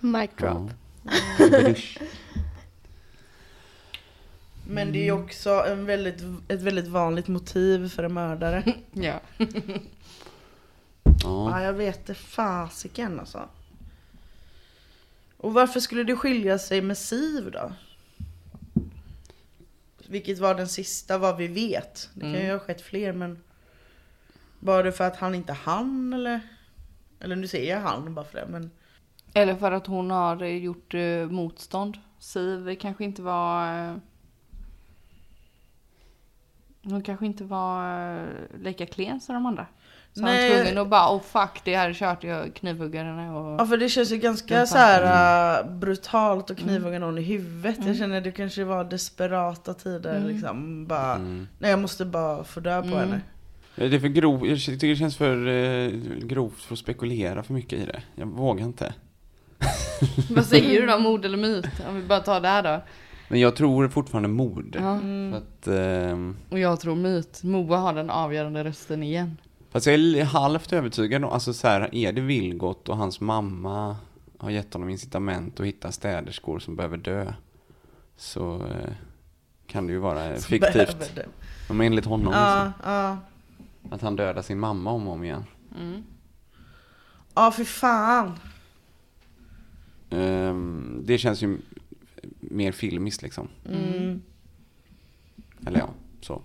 [0.00, 0.70] Mic drop.
[1.08, 1.74] Ja.
[4.66, 8.72] Men det är ju också en väldigt, ett väldigt vanligt motiv för en mördare.
[8.92, 9.20] Ja.
[9.38, 9.46] Ja.
[11.24, 13.48] Ja, jag vet det fasiken alltså.
[15.36, 17.72] Och varför skulle det skilja sig med Siv då?
[20.08, 22.10] Vilket var den sista vad vi vet.
[22.14, 22.50] Det kan ju Mm.
[22.50, 23.42] ha skett fler men...
[24.60, 26.40] Var det för att han inte hann eller?
[27.24, 28.70] Eller nu säger jag han bara för det men...
[29.34, 31.98] Eller för att hon har eh, gjort eh, motstånd.
[32.18, 33.78] Siv kanske inte var...
[33.88, 33.94] Eh,
[36.84, 38.26] hon kanske inte var eh,
[38.62, 39.66] lika klen som de andra.
[40.12, 40.50] Så han Nej.
[40.50, 43.60] var tvungen att bara, oh fuck det här är kört, jag knivhugger henne och...
[43.60, 47.86] Ja för det känns ju ganska så här äh, brutalt att knivhugga någon i huvudet.
[47.86, 50.86] Jag känner det kanske var desperata tider liksom.
[50.86, 51.48] Bara, Mm.
[51.58, 52.98] nej jag måste bara få dö på Mm.
[52.98, 53.20] henne.
[53.76, 55.90] Det är för grovt, jag tycker det känns för eh,
[56.22, 58.02] grovt för att spekulera för mycket i det.
[58.14, 58.94] Jag vågar inte.
[60.30, 61.66] Vad säger du då, mord eller myt?
[61.88, 62.84] Om vi bara tar det här då.
[63.28, 64.76] Men jag tror fortfarande mord.
[64.80, 64.98] Ja.
[65.00, 67.42] För att, ehm, Och jag tror myt.
[67.42, 69.36] Moa har den avgörande rösten igen.
[69.70, 73.96] Fast jag är halvt övertygad om, alltså så här, är det Vilgot och hans mamma
[74.38, 77.32] har gett honom incitament att hitta städerskor som behöver dö.
[78.16, 78.92] Så eh,
[79.66, 80.72] kan det ju vara fiktivt.
[80.72, 81.26] Behöver det.
[81.68, 83.16] Men enligt honom Ja, liksom, ja.
[83.90, 85.44] Att han dödar sin mamma om och om igen.
[87.34, 88.38] Ja, för fan.
[90.10, 91.58] Ehm, det känns ju
[92.40, 93.48] mer filmiskt liksom.
[93.68, 94.22] Mm.
[95.66, 95.88] Eller ja,
[96.20, 96.42] så.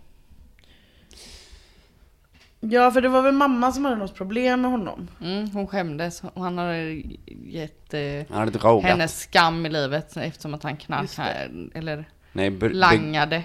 [2.62, 5.08] Ja, för det var väl mamma som hade något problem med honom.
[5.22, 7.04] Mm, hon skämdes och han hade
[7.46, 12.70] gett eh, Han hade hennes skam i livet eftersom att han knarkade eller Nej, be-
[12.74, 13.44] langade.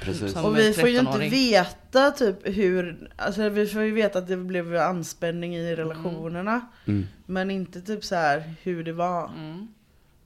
[0.00, 0.36] Precis.
[0.36, 1.30] Och vi får ju inte 13-åring.
[1.30, 6.60] veta typ hur, alltså vi får ju veta att det blev anspänning i relationerna.
[6.86, 7.06] Mm.
[7.26, 9.68] Men inte typ så här hur det var Mm.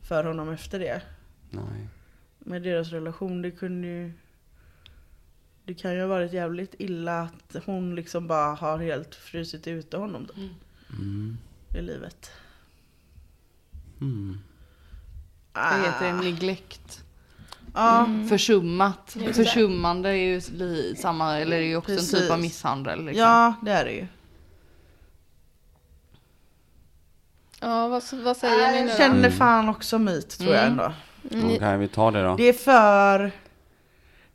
[0.03, 1.03] för honom efter det.
[1.51, 1.89] Nej.
[2.39, 4.13] Med deras relation, det kunde ju...
[5.65, 9.97] Det kan ju ha varit jävligt illa att hon liksom bara har helt frusit ute
[9.97, 10.35] honom då,
[10.99, 11.39] Mm.
[11.79, 12.31] i livet.
[14.01, 14.39] Mm.
[15.53, 16.11] Vad heter det?
[16.19, 16.23] Ah.
[16.23, 17.05] Neglect.
[17.75, 19.17] Ja, Försummat.
[19.17, 19.45] Just det.
[19.45, 22.43] Försummande är ju li- samma, eller är ju också en typ av Precis.
[22.43, 23.05] misshandel.
[23.05, 23.21] Liksom.
[23.23, 24.07] ja, det är det ju.
[27.61, 28.97] Ja, vad, vad säger ni nu Jag då?
[28.99, 30.71] känner fan också myt tror jag Mm.
[30.81, 30.93] ändå.
[31.23, 32.37] Ni, Okej, vi tar det då.
[32.37, 33.33] Det är för...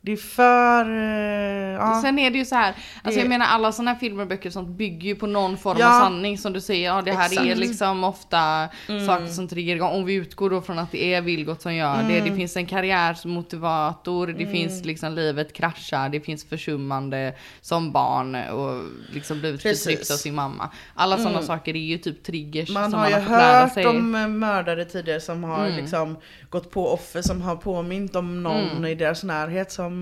[0.08, 0.86] Det är för...
[0.86, 2.00] eh, Ja.
[2.02, 4.28] Sen är det ju så här, alltså Det- jag menar alla sådana här filmer och
[4.30, 5.88] böcker och sånt bygger ju på någon form Ja.
[5.98, 6.86] av sanning som du säger.
[6.89, 7.46] Ja det här är Exakt.
[7.48, 7.60] Mm.
[7.60, 8.67] liksom ofta
[9.08, 9.91] saker som triggar igång.
[9.93, 12.15] Om vi utgår då från att det är Vilgot som gör det.
[12.17, 12.30] Mm.
[12.30, 18.84] Det finns en karriärsmotivator, det finns liksom livet kraschar, det finns försummande som barn och
[19.13, 19.84] liksom blivit Precis.
[19.86, 20.70] förtryckt av sin mamma.
[20.96, 23.60] Alla sådana saker är ju typ triggers Man som har man ju har fått lära
[23.60, 23.86] hört sig.
[23.88, 25.78] om eh, mördare tidigare som har Mm.
[25.78, 26.17] liksom
[26.50, 28.86] gått på offer som har påmint om någon Mm.
[28.86, 29.97] i deras närhet som...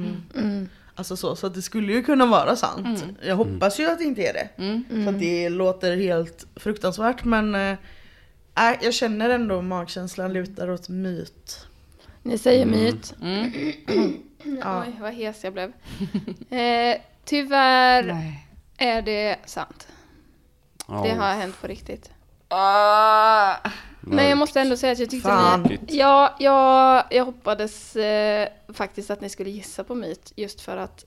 [0.98, 3.06] Alltså så, så att det skulle ju kunna vara sant.
[3.22, 4.50] Jag hoppas ju att det inte är det.
[4.58, 5.06] Mm.
[5.06, 7.56] För att det låter helt fruktansvärt men...
[7.56, 7.72] Äh,
[8.72, 11.68] äh, jag känner ändå magkänslan lutar åt myt.
[12.24, 13.14] ni säger myt.
[13.22, 13.52] Mm.
[14.62, 14.84] Ja.
[14.88, 15.74] Oj, vad hes jag blev.
[16.50, 18.48] Eh, tyvärr Nej.
[18.78, 19.88] är det sant.
[20.88, 22.12] Ja, Det har hänt på riktigt.
[22.48, 23.56] Ah.
[24.08, 25.62] Men jag måste ändå säga att jag tyckte Fan.
[25.62, 25.80] ni...
[25.88, 30.34] Ja, jag, jag hoppades eh, faktiskt att ni skulle gissa på myt.
[30.36, 31.06] Just för att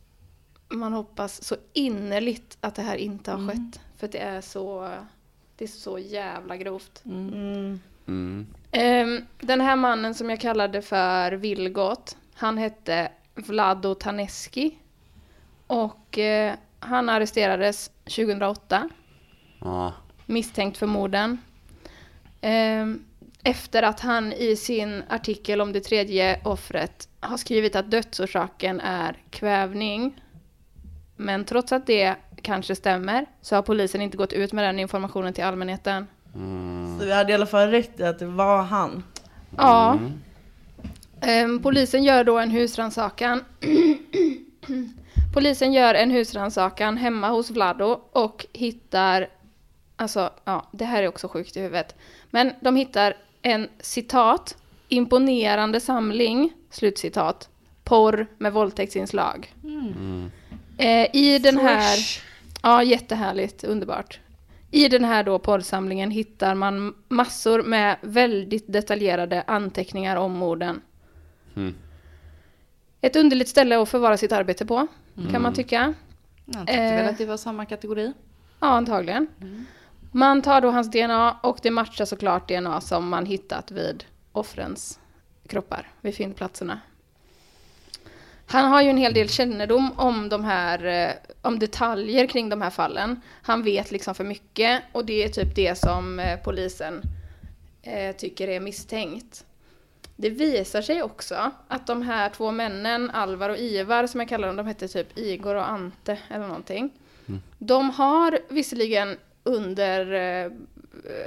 [0.69, 3.81] man hoppas så innerligt att det här inte har skett.
[3.97, 4.91] För att det är så...
[5.57, 7.03] Det är så jävla grovt.
[7.05, 7.81] Mm.
[8.07, 8.47] Mm.
[8.73, 14.79] Ehm, den här mannen som jag kallade för Vilgot, han hette Vlado Taneski.
[15.67, 18.89] Och eh, han arresterades 2008,
[19.61, 19.93] Ja.
[20.27, 21.39] misstänkt för morden.
[22.41, 23.05] Ehm,
[23.43, 29.17] efter att han i sin artikel om det tredje offret har skrivit att dödsorsaken är
[29.31, 30.23] kvävning.
[31.17, 35.33] Men trots att det kanske stämmer så har polisen inte gått ut med den informationen
[35.33, 36.07] till allmänheten.
[36.35, 36.99] Mm.
[36.99, 39.05] Så vi hade i alla fall rätt i att det var han.
[39.57, 39.99] Ja.
[41.21, 43.45] Ehm, polisen gör då en husrannsakan.
[45.35, 49.29] polisen gör en husrannsakan hemma hos Vlado och hittar,
[49.97, 51.95] alltså ja, det här är också sjukt i huvudet.
[52.31, 54.57] Men de hittar en citat,
[54.89, 57.49] imponerande samling, slutcitat,
[57.85, 59.55] porr med våldtäktsinslag.
[60.79, 61.99] Eh, I den här,
[62.63, 64.21] ja jättehärligt, underbart.
[64.71, 70.81] I den här då porrsamlingen hittar man massor med väldigt detaljerade anteckningar om morden.
[71.57, 71.75] Mm.
[73.01, 74.87] Ett underligt ställe att förvara sitt arbete på,
[75.31, 75.95] kan man tycka.
[76.45, 77.11] Jag tyckte väl Eh.
[77.11, 78.13] att det var samma kategori.
[78.61, 79.27] Ja, antagligen.
[80.13, 84.99] Man tar då hans DNA och det matchar såklart DNA som man hittat vid offrens
[85.47, 86.81] kroppar vid fyndplatserna.
[88.47, 92.63] Han har ju en hel del kännedom om de här, eh, om detaljer kring de
[92.63, 93.21] här fallen.
[93.43, 97.03] Han vet liksom för mycket och det är typ det som eh, polisen
[97.83, 99.45] eh, tycker är misstänkt.
[100.17, 104.49] Det visar sig också att de här två männen, Alvar och Ivar som jag kallar
[104.49, 106.91] dem, de hette typ Igor och Ante eller någonting.
[107.59, 109.17] De har visserligen
[109.49, 110.51] under eh,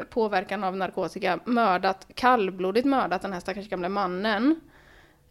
[0.10, 4.62] påverkan av narkotika mördat, kallblodigt mördat den här stackars gamla mannen.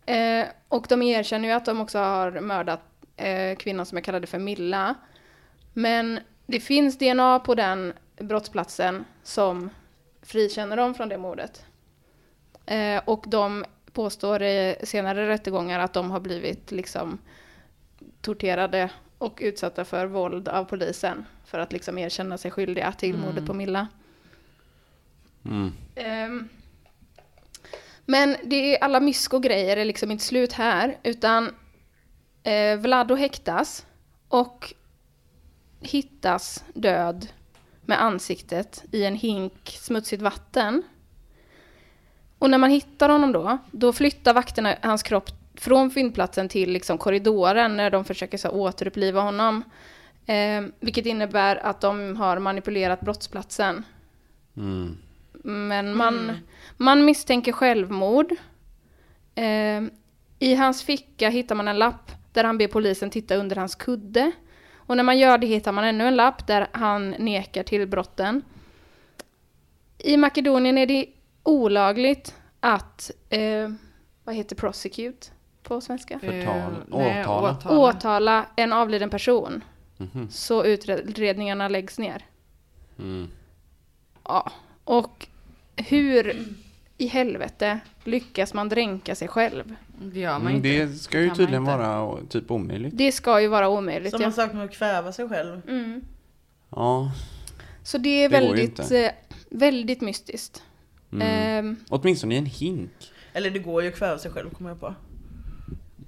[0.06, 2.80] Eh, och de erkänner ju att de också har mördat
[3.16, 4.94] eh, kvinnan som jag kallade för Milla.
[5.72, 9.70] Men det finns DNA på den brottsplatsen som
[10.22, 11.64] frikänner dem från det mordet.
[12.66, 17.18] Eh, och de påstår i senare rättegångar att de har blivit liksom
[18.20, 23.46] torterade och utsatta för våld av polisen för att liksom erkänna sig skyldiga till mordet
[23.46, 23.88] på Milla.
[25.44, 25.72] Mm.
[25.94, 26.48] Ehm,
[28.04, 31.54] men det är alla mysko-grejer är liksom inte slut här, utan
[32.42, 33.86] eh, Vlado häktas
[34.28, 34.74] och
[35.80, 37.28] hittas död
[37.82, 40.82] med ansiktet i en hink smutsigt vatten.
[42.38, 46.98] Och när man hittar honom då, då flyttar vakterna hans kropp från fyndplatsen till liksom
[46.98, 49.64] korridoren när de försöker så, återuppliva honom.
[50.26, 53.84] Eh, vilket innebär att de har manipulerat brottsplatsen.
[54.56, 54.96] Mm.
[55.42, 56.32] Men man,
[56.76, 58.32] man misstänker självmord.
[59.34, 59.82] Eh,
[60.38, 64.32] I hans ficka hittar man en lapp där han ber polisen titta under hans kudde.
[64.74, 68.42] Och när man gör det hittar man ännu en lapp där han nekar till brotten.
[69.98, 71.06] I Makedonien är det
[71.42, 73.70] olagligt att, eh,
[74.24, 75.26] vad heter prosecute
[75.62, 76.18] på svenska?
[76.18, 76.56] Förtal.
[76.72, 77.50] Eh, nej, Åtala.
[77.52, 77.78] åtala.
[77.78, 79.64] Åtala en avliden person.
[79.96, 80.28] Mhm.
[80.30, 82.24] Så utredningarna läggs ner.
[82.98, 83.28] Mm.
[84.24, 84.52] Ja,
[84.84, 85.26] och
[85.76, 86.46] hur
[86.98, 89.74] i helvete lyckas man dränka sig själv?
[90.02, 90.68] Det gör man Mm, inte.
[90.68, 92.98] det ska ju man tydligen vara typ omöjligt.
[92.98, 94.10] Det ska ju vara omöjligt.
[94.10, 94.30] Samma Ja.
[94.30, 95.62] sak med att kväva sig själv.
[95.68, 96.04] Mm.
[96.70, 97.12] Ja.
[97.82, 99.10] Så det är Det väldigt, eh,
[99.50, 100.62] väldigt mystiskt.
[101.12, 101.26] Mm.
[101.28, 103.12] Ehm, Åtminstone i en hink.
[103.32, 104.94] Eller det går ju att kväva sig själv kommer jag på.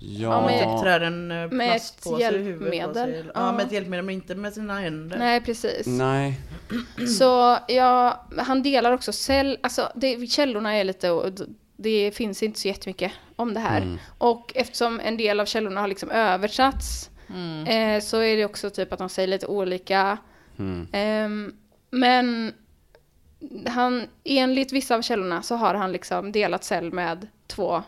[0.04, 0.28] Ja.
[0.30, 3.24] Ja, men- Trär en eh, Med plastpåse ett hjälpmedel.
[3.34, 3.52] Ja, Ja.
[3.52, 5.18] med ett hjälpmedel men inte med sina händer.
[5.18, 5.86] nej, precis.
[5.86, 6.40] Nej.
[7.18, 11.30] Så ja, han delar också cell, alltså det, källorna är lite, och
[11.76, 13.80] det finns inte så jättemycket om det här.
[13.80, 13.98] Mm.
[14.18, 17.66] Och eftersom en del av källorna har liksom översatts Mm.
[17.96, 20.18] eh, så är det också typ att de säger lite olika.
[20.58, 20.86] Mm.
[20.92, 21.52] Ehm,
[21.90, 22.52] men
[23.66, 27.82] han, enligt vissa av källorna så har han liksom delat cell med två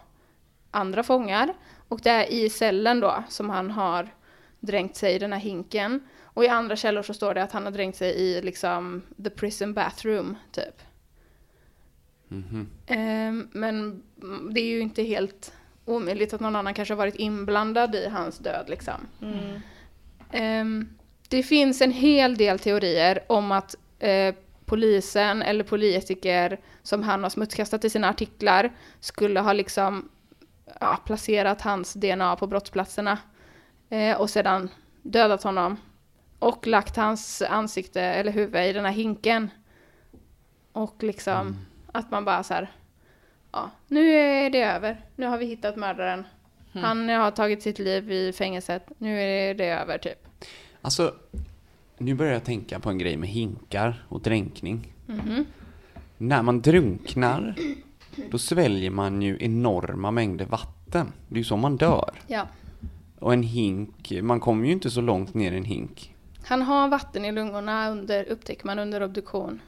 [0.71, 1.55] andra fångar.
[1.95, 4.15] Och det är i cellen då som han har
[4.61, 6.01] dränkt sig i den här hinken.
[6.23, 9.31] Och i andra källor så står det att han har dränkt sig i liksom the
[9.31, 10.83] prison bathroom typ.
[12.29, 12.69] Mhm.
[12.87, 15.53] Ehm, men mm, det är ju inte helt
[15.85, 19.07] omöjligt att någon annan kanske har varit inblandad i hans död liksom.
[19.23, 19.61] Mm.
[20.33, 20.89] Ehm,
[21.29, 27.31] det finns en hel del teorier om att eh, polisen eller politiker som han har
[27.31, 30.09] smutskastat i sina artiklar skulle ha liksom
[30.85, 33.19] ja, placerat hans DNA på brottsplatserna
[33.91, 34.69] eh, och sedan
[35.03, 35.77] dödat honom
[36.39, 39.51] och lagt hans ansikte eller huvud i den här hinken.
[40.73, 41.57] Och liksom
[41.93, 42.73] att man bara så här,
[43.53, 45.05] ja, nu är det över.
[45.17, 46.25] Nu har vi hittat mördaren.
[46.73, 48.87] Han har tagit sitt liv i fängelset.
[48.99, 50.29] Nu är det över typ.
[50.83, 51.15] Alltså,
[51.99, 54.93] nu börjar jag tänka på en grej med hinkar och dränkning.
[55.07, 55.47] Mhm.
[56.19, 57.55] När man drunknar,
[58.31, 61.13] då sväljer man ju enorma mängder vatten.
[61.29, 62.11] Det är ju så man dör.
[62.27, 62.47] Ja.
[63.19, 66.15] Och en hink, man kommer ju inte så långt ner i en hink.
[66.47, 69.61] Han har vatten i lungorna under, upptäcker man under obduktion.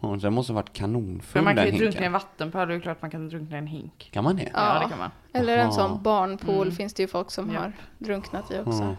[0.00, 2.12] Och den måste ha varit kanonfull Men man kan den ju drunkna i en hinken.
[2.12, 4.10] vattenpöl, det är klart man kan drunkna i en hink.
[4.12, 4.42] Kan man det?
[4.42, 4.80] Ja, Ja.
[4.82, 5.10] det kan man.
[5.32, 5.72] Eller en Aha.
[5.72, 6.74] sån barnpool Mm.
[6.74, 7.62] finns det ju folk som Japp.
[7.62, 8.82] har drunknat i också.
[8.82, 8.96] Ja.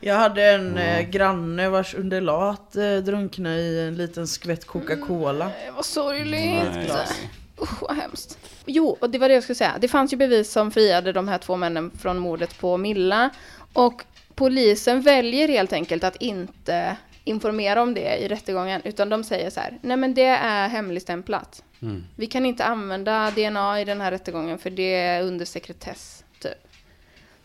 [0.00, 5.50] Jag hade en eh, granne vars underlat eh, drunknade i en liten skvätt Coca-Cola.
[5.64, 6.88] Det var sorgligt.
[6.88, 7.06] Nej.
[7.62, 8.38] Usch, vad hemskt.
[8.66, 9.74] Jo, och det var det jag skulle säga.
[9.80, 13.30] Det fanns ju bevis som friade de här två männen från mordet på Milla.
[13.72, 18.80] Och polisen väljer helt enkelt att inte informera om det i rättegången.
[18.84, 21.62] Utan de säger så här, nej men det är hemligstämplat.
[21.82, 22.04] Mm.
[22.16, 26.17] Vi kan inte använda DNA i den här rättegången för det är under sekretess.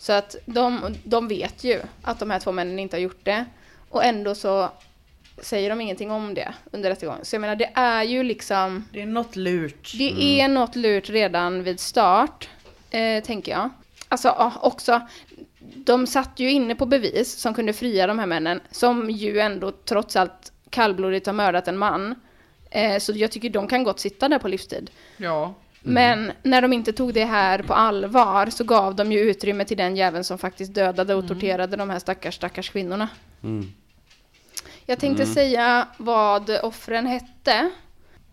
[0.03, 3.45] Så att de, de vet ju att de här två männen inte har gjort det.
[3.89, 4.69] Och ändå så
[5.41, 7.25] säger de ingenting om det under rättegången.
[7.25, 8.85] Så jag menar, det är ju liksom...
[8.91, 9.91] Det är något lurt.
[9.97, 12.49] Det är något lurt redan vid start,
[12.91, 13.69] eh, tänker jag.
[14.07, 15.01] Alltså också,
[15.75, 19.71] de satt ju inne på bevis som kunde fria de här männen, som ju ändå
[19.71, 22.15] trots allt kallblodigt har mördat en man.
[22.71, 24.91] Eh, så jag tycker de kan gott sitta där på livstid.
[25.17, 25.53] Ja.
[25.83, 29.77] Men när de inte tog det här på allvar så gav de ju utrymme till
[29.77, 33.09] den jäveln som faktiskt dödade och torterade de här stackars, stackars kvinnorna.
[33.43, 33.73] Mm.
[34.85, 37.69] Jag tänkte säga vad offren hette.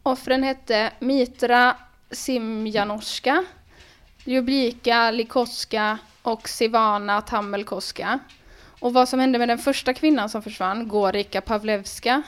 [0.02, 1.76] Offren hette Mitra
[2.10, 3.44] Simjanorska,
[4.24, 8.18] Ljubljika Likoska och Sivana Tamelkoska.
[8.80, 12.22] Och vad som hände med den första kvinnan som försvann, Gorika Pavlevska,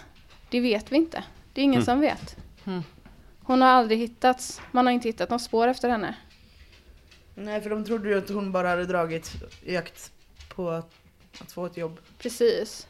[0.50, 1.24] det vet vi inte.
[1.52, 1.84] Det är ingen Mm.
[1.84, 2.36] som vet.
[2.66, 2.82] Mm.
[3.52, 4.60] Hon har aldrig hittats.
[4.70, 6.14] Man har inte hittat något spår efter henne.
[7.34, 9.32] Nej för de trodde ju att hon bara hade dragit
[9.64, 10.12] i jakt
[10.54, 10.90] på att,
[11.40, 11.98] att få ett jobb.
[12.18, 12.86] Precis.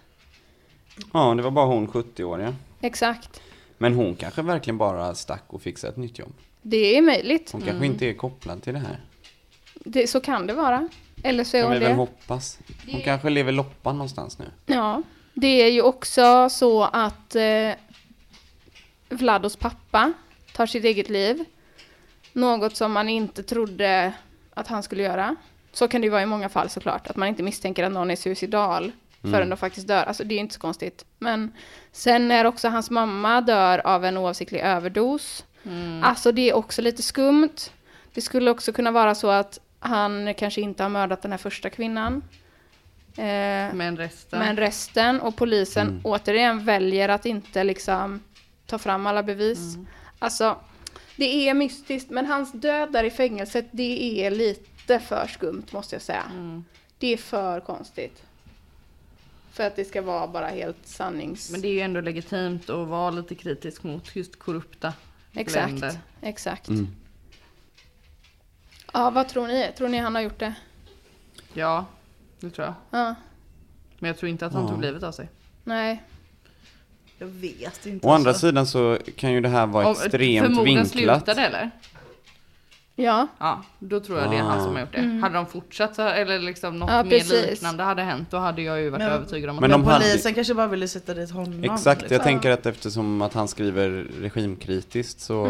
[1.12, 2.54] Ja, det var bara hon 70-åriga.
[2.80, 3.42] Exakt.
[3.78, 6.32] Men hon kanske verkligen bara stack och fixade ett nytt jobb.
[6.62, 7.52] Det är möjligt.
[7.52, 9.00] Hon kanske inte är kopplad till det här.
[9.74, 10.88] Det, så kan det vara.
[11.22, 11.96] Eller så är Kan hon vi väl det.
[11.96, 12.58] hoppas.
[12.92, 14.44] Hon kanske lever loppan någonstans nu.
[14.66, 15.02] Ja,
[15.34, 17.70] det är ju också så att eh,
[19.08, 20.12] Vlados pappa
[20.54, 21.44] tar sitt eget liv.
[22.32, 24.12] Något som man inte trodde
[24.54, 25.36] att han skulle göra.
[25.72, 28.10] Så kan det ju vara i många fall såklart, att man inte misstänker att någon
[28.10, 28.92] är suicidal
[29.22, 30.04] förrän de faktiskt dör.
[30.04, 31.04] Alltså det är inte så konstigt.
[31.18, 31.52] Men
[31.92, 35.44] sen när också hans mamma dör av en oavsiktlig överdos.
[36.02, 37.56] Alltså det är också lite skumt.
[38.14, 41.70] Det skulle också kunna vara så att han kanske inte har mördat den här första
[41.70, 42.22] kvinnan.
[43.16, 44.38] Eh, Men resten.
[44.38, 46.00] men resten och polisen Mm.
[46.04, 48.20] återigen väljer att inte liksom
[48.66, 49.76] ta fram alla bevis.
[50.22, 50.56] Alltså,
[51.16, 55.94] det är mystiskt, men hans död där i fängelset, det är lite för skumt måste
[55.94, 56.22] jag säga.
[56.98, 58.22] Det är för konstigt.
[59.52, 61.50] För att det ska vara bara helt sannings...
[61.50, 64.94] Men det är ju ändå legitimt att vara lite kritisk mot just korrupta
[65.34, 65.98] exakt, länder.
[66.20, 66.68] exakt.
[66.68, 66.88] Mm.
[68.92, 69.72] Ja, vad tror ni?
[69.76, 70.54] Tror ni han har gjort det?
[71.54, 71.84] Ja,
[72.40, 72.74] det tror jag.
[73.00, 73.14] Ja,
[73.98, 74.68] Men jag tror inte att han Ja.
[74.68, 75.28] tog livet av sig.
[75.64, 76.02] nej.
[77.22, 78.06] Jag vet inte.
[78.06, 78.46] Å andra alltså.
[78.46, 81.18] sidan så kan ju det här vara Om- extremt förmodligen vinklat.
[81.22, 81.70] slutade eller?
[82.96, 85.18] Ja, Ja, då tror jag det är han som har gjort det.
[85.22, 87.06] Hade de fortsatt så, eller liksom något Mm.
[87.10, 89.70] Ja, mer liknande hade hänt, då hade jag ju varit Men- övertygad om att Men
[89.70, 91.64] de hade- polisen kanske bara ville sätta dit honom.
[91.64, 92.14] Exakt, liksom.
[92.14, 95.44] jag tänker att eftersom att han skriver regimkritiskt så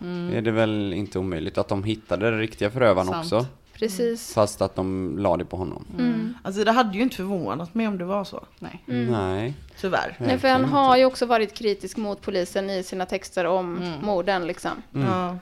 [0.00, 0.32] Mm.
[0.34, 3.24] är det väl inte omöjligt att de hittade den riktiga förövaren Sant.
[3.32, 3.46] också.
[3.78, 4.34] Precis.
[4.34, 5.86] Fast att de la det på honom.
[5.98, 6.34] Mm.
[6.42, 8.44] Alltså det hade ju inte förvånat mig om det var så.
[8.58, 8.82] Nej.
[8.86, 9.54] Nej.
[9.80, 10.16] Tyvärr.
[10.20, 14.00] Nej, för han har ju också varit kritisk mot polisen i sina texter om Mm.
[14.06, 14.82] morden liksom.
[14.92, 15.38] Ja.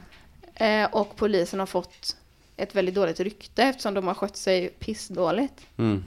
[0.67, 2.17] Eh, och polisen har fått
[2.57, 5.67] ett väldigt dåligt rykte eftersom de har skött sig pissdåligt.
[5.77, 6.05] Mm.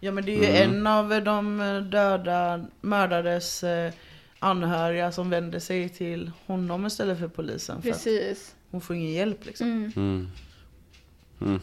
[0.00, 1.58] ja men det är ju en av de
[1.92, 3.92] döda mördades eh,
[4.38, 7.82] anhöriga som vänder sig till honom istället för polisen.
[7.82, 8.54] För att Precis.
[8.70, 9.92] hon får ingen hjälp liksom.
[11.40, 11.60] Mm.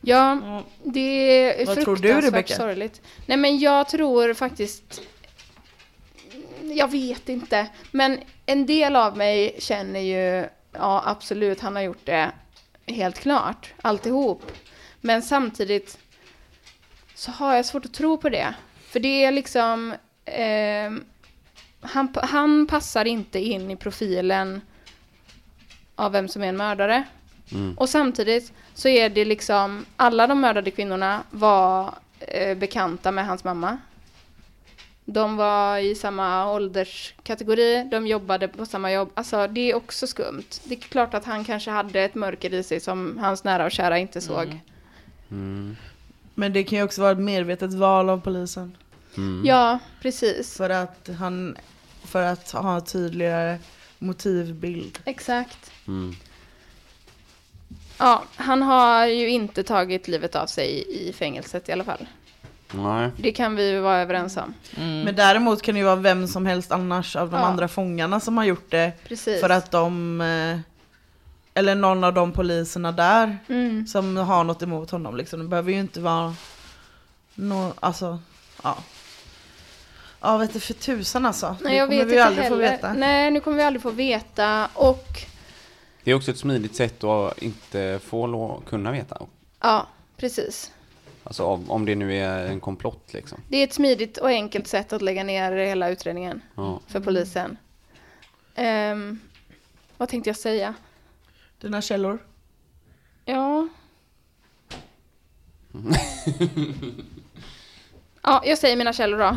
[0.00, 2.56] Ja, det är Vad tror du, fruktansvärt Rebecca?
[2.56, 3.02] sorgligt.
[3.26, 5.02] Nej men jag tror faktiskt...
[6.62, 7.66] Jag vet inte.
[7.90, 12.30] Men en del av mig känner ju, ja absolut, han har gjort det
[12.86, 14.52] helt klart, alltihop.
[15.00, 15.98] Men samtidigt
[17.14, 18.54] så har jag svårt att tro på det.
[18.86, 19.94] För det är liksom...
[20.24, 21.04] ehm,
[21.80, 24.60] han, han passar inte in i profilen
[25.94, 27.04] av vem som är en mördare.
[27.76, 33.44] Och samtidigt så är det liksom, alla de mördade kvinnorna var eh, bekanta med hans
[33.44, 33.78] mamma.
[35.04, 39.10] De var i samma ålderskategori, de jobbade på samma jobb.
[39.14, 40.44] Alltså det är också skumt.
[40.64, 43.70] Det är klart att han kanske hade ett mörker i sig som hans nära och
[43.70, 44.60] kära inte såg.
[46.34, 48.76] Men det kan ju också vara ett medvetet val av polisen.
[49.44, 50.56] Ja, precis.
[50.56, 51.56] För att han,
[52.04, 53.58] för att ha en tydligare
[53.98, 54.98] motivbild.
[55.04, 55.70] Exakt.
[55.88, 56.14] Mm.
[57.98, 62.06] Ja, han har ju inte tagit livet av sig i fängelset i alla fall.
[62.70, 63.10] Nej.
[63.16, 64.54] Det kan vi ju vara överens om.
[64.76, 67.46] Men däremot kan det ju vara vem som helst annars av de Ja.
[67.46, 68.92] andra fångarna som har gjort det.
[69.08, 69.40] Precis.
[69.40, 70.58] För att de, eh,
[71.54, 73.86] eller någon av de poliserna där Mm.
[73.86, 75.38] som har något emot honom liksom.
[75.40, 76.34] Det behöver ju inte vara,
[77.34, 78.18] no, alltså,
[78.62, 78.76] ja.
[80.20, 81.56] Ja vet du för tusan alltså.
[81.62, 82.70] Nej, det jag kommer vet vi aldrig få heller.
[82.70, 82.92] veta.
[82.92, 84.68] Nej, nu kommer vi aldrig få veta.
[84.74, 85.08] Och
[86.06, 89.26] Det är också ett smidigt sätt att inte få lo- kunna veta.
[89.60, 89.86] ja,
[90.16, 90.72] precis.
[91.24, 93.40] Alltså om, det nu är en komplott liksom.
[93.48, 96.80] Det är ett smidigt och enkelt sätt att lägga ner hela utredningen Ja.
[96.86, 97.56] för polisen.
[98.54, 99.20] Ehm,
[99.96, 100.74] vad tänkte jag säga?
[101.60, 102.18] Dina källor?
[103.24, 103.68] Ja.
[108.22, 109.36] ja, jag säger mina källor då.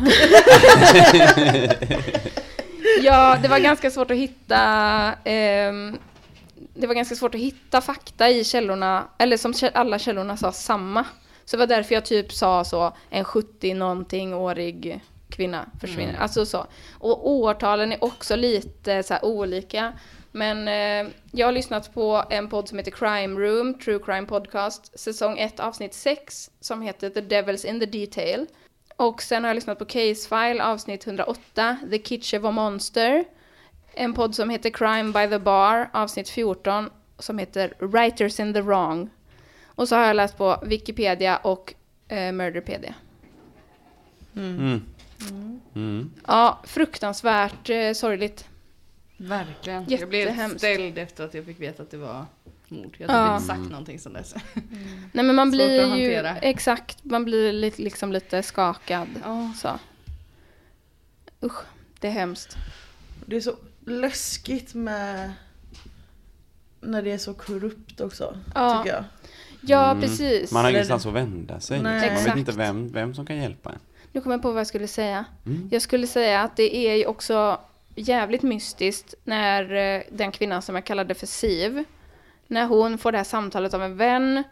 [3.02, 4.58] ja, det var ganska svårt att hitta
[5.24, 5.98] ehm,
[6.74, 11.04] det var ganska svårt att hitta fakta i källorna, eller som alla källorna sa samma.
[11.44, 15.00] Så det var därför jag typ sa så, en 70 någonting årig
[15.30, 16.18] kvinna försvinner.
[16.18, 16.66] Alltså så.
[16.98, 19.92] Och årtalen är också lite så olika.
[20.32, 24.98] Men eh, jag har lyssnat på en podd som heter Crime Room, True Crime Podcast,
[24.98, 28.46] säsong 1 avsnitt 6, som heter The Devils in the Detail.
[28.96, 33.24] Och sen har jag lyssnat på Case File avsnitt 108, The Kitchevo Monster.
[33.94, 38.60] En podd som heter Crime by the Bar, avsnitt 14, som heter Writers in the
[38.60, 39.10] Wrong.
[39.66, 41.74] Och så har jag läst på Wikipedia och
[42.08, 42.94] eh, Murderpedia.
[44.36, 44.82] Mm.
[45.74, 46.10] Mm.
[46.26, 48.48] Ja, fruktansvärt eh, sorgligt.
[49.16, 49.84] Verkligen.
[49.88, 52.26] Jag blev ställd efter att jag fick veta att det var
[52.68, 52.96] mord.
[52.98, 53.34] Jag har Ja.
[53.34, 54.34] inte sagt någonting sedan dess.
[55.12, 59.08] Nej men man Svårt blir att ju, exakt, man blir lite, liksom lite skakad.
[59.56, 59.68] Så.
[61.42, 61.60] Usch,
[62.00, 62.56] det är hemskt.
[63.30, 63.54] Det är så
[63.86, 65.32] läskigt med
[66.80, 68.78] när det är så korrupt också, Ja.
[68.82, 69.04] tycker jag.
[69.60, 70.00] Ja, Mm.
[70.02, 70.52] precis.
[70.52, 71.82] Man har ingenstans att vända sig.
[71.82, 71.92] Nej.
[71.92, 72.06] Liksom.
[72.06, 72.38] Man vet Exakt.
[72.38, 73.78] inte vem, vem som kan hjälpa en.
[74.12, 75.24] Nu kommer jag på vad jag skulle säga.
[75.46, 75.68] Mm.
[75.72, 77.60] Jag skulle säga att det är ju också
[77.94, 81.84] jävligt mystiskt när eh, den kvinnan som jag kallade för Siv,
[82.46, 84.42] när hon får det här samtalet av en vän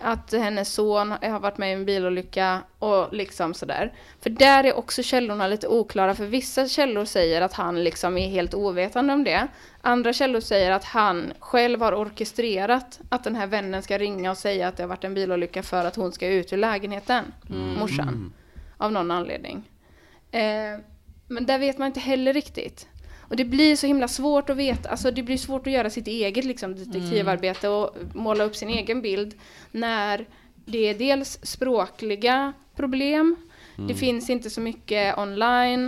[0.00, 3.92] att hennes son har varit med i en bilolycka och liksom sådär.
[4.20, 8.28] För där är också källorna lite oklara, för vissa källor säger att han liksom är
[8.28, 9.48] helt ovetande om det.
[9.80, 14.38] Andra källor säger att han själv har orkestrerat att den här vännen ska ringa och
[14.38, 17.24] säga att det har varit en bilolycka för att hon ska ut ur lägenheten,
[17.78, 18.32] morsan.
[18.76, 19.70] Av någon anledning.
[20.30, 20.80] Eh,
[21.26, 22.88] men där vet man inte heller riktigt.
[23.28, 26.06] Och det blir så himla svårt att veta, alltså det blir svårt att göra sitt
[26.06, 29.34] eget liksom, detektivarbete och måla upp sin egen bild
[29.70, 30.26] när
[30.64, 33.36] det är dels språkliga problem,
[33.86, 35.86] det finns inte så mycket online,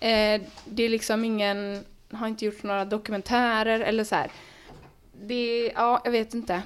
[0.00, 4.30] eh, det är liksom ingen, har inte gjort några dokumentärer eller så här.
[5.12, 6.62] Det, ja, jag vet inte.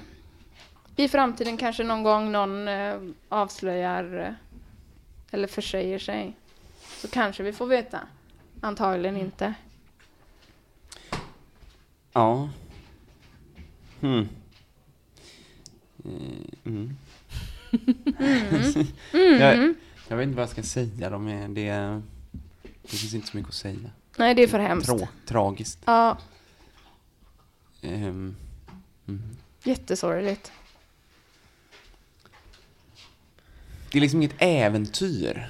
[0.95, 2.95] I framtiden kanske någon gång någon eh,
[3.29, 4.33] avslöjar eh,
[5.31, 6.33] eller försäger sig.
[6.97, 7.99] Så kanske vi får veta.
[8.61, 9.53] Antagligen inte.
[12.13, 12.49] Ja.
[14.01, 14.29] Hmm.
[16.05, 16.09] Eh,
[16.65, 16.97] Mm.
[19.39, 19.73] jag,
[20.07, 21.09] jag vet inte vad jag ska säga.
[21.09, 22.01] De är, det,
[22.81, 23.89] det finns inte så mycket att säga.
[24.17, 24.85] Nej, det är för hemskt.
[24.87, 25.79] Trå, tragiskt.
[25.85, 26.17] Ja,
[27.81, 28.35] Ehm,
[29.63, 30.51] jättesorgligt.
[33.91, 35.49] det är liksom inget äventyr.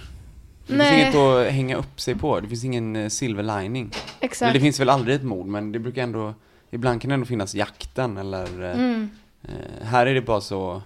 [0.68, 0.89] Det Nej.
[0.89, 1.16] finns inget
[1.47, 2.39] att hänga upp sig på.
[2.39, 3.84] Det finns ingen eh, silver lining.
[3.86, 4.53] Eller Exakt.
[4.53, 6.34] det finns väl aldrig ett mord, men det brukar ändå...
[6.74, 8.63] Ibland kan det ändå finnas jakten eller...
[8.63, 9.09] eh, Mm.
[9.43, 10.82] Eh, här är det bara så,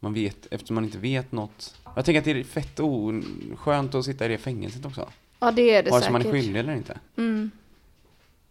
[0.00, 1.74] man vet, eftersom man inte vet något.
[1.96, 5.08] Jag tänker att det är fett oskönt att sitta i det fängelset också.
[5.40, 6.98] Ja, det är det Vare sig man är skyldig eller inte.
[7.16, 7.50] Mm.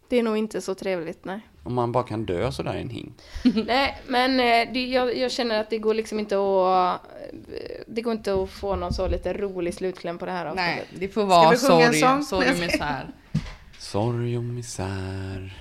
[0.08, 1.40] Det är nog inte så trevligt, nej.
[1.64, 3.14] Om man bara kan dö sådär i en hink.
[3.66, 7.00] nej, men eh, det, jag, jag känner att det går liksom inte att...
[7.06, 10.72] eh, Det går inte att få någon så lite rolig slutkläm på det här Nej,
[10.80, 11.00] avsnittet.
[11.00, 13.06] det får vara vi sjunga en sorg, sorg och misär.
[13.78, 15.56] Sorg och misär.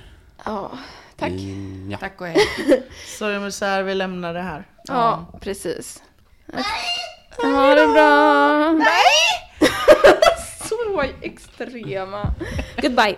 [0.46, 0.72] Ja,
[1.16, 1.32] tack.
[1.32, 1.98] In, ja.
[1.98, 2.38] Tack och hej.
[3.18, 4.68] Sorry misär, vi lämnar det här.
[4.88, 6.04] Ja, precis.
[7.42, 8.72] Ha det bra!
[8.72, 9.62] Nej!
[10.70, 12.34] så extrema.
[12.82, 13.18] Goodbye.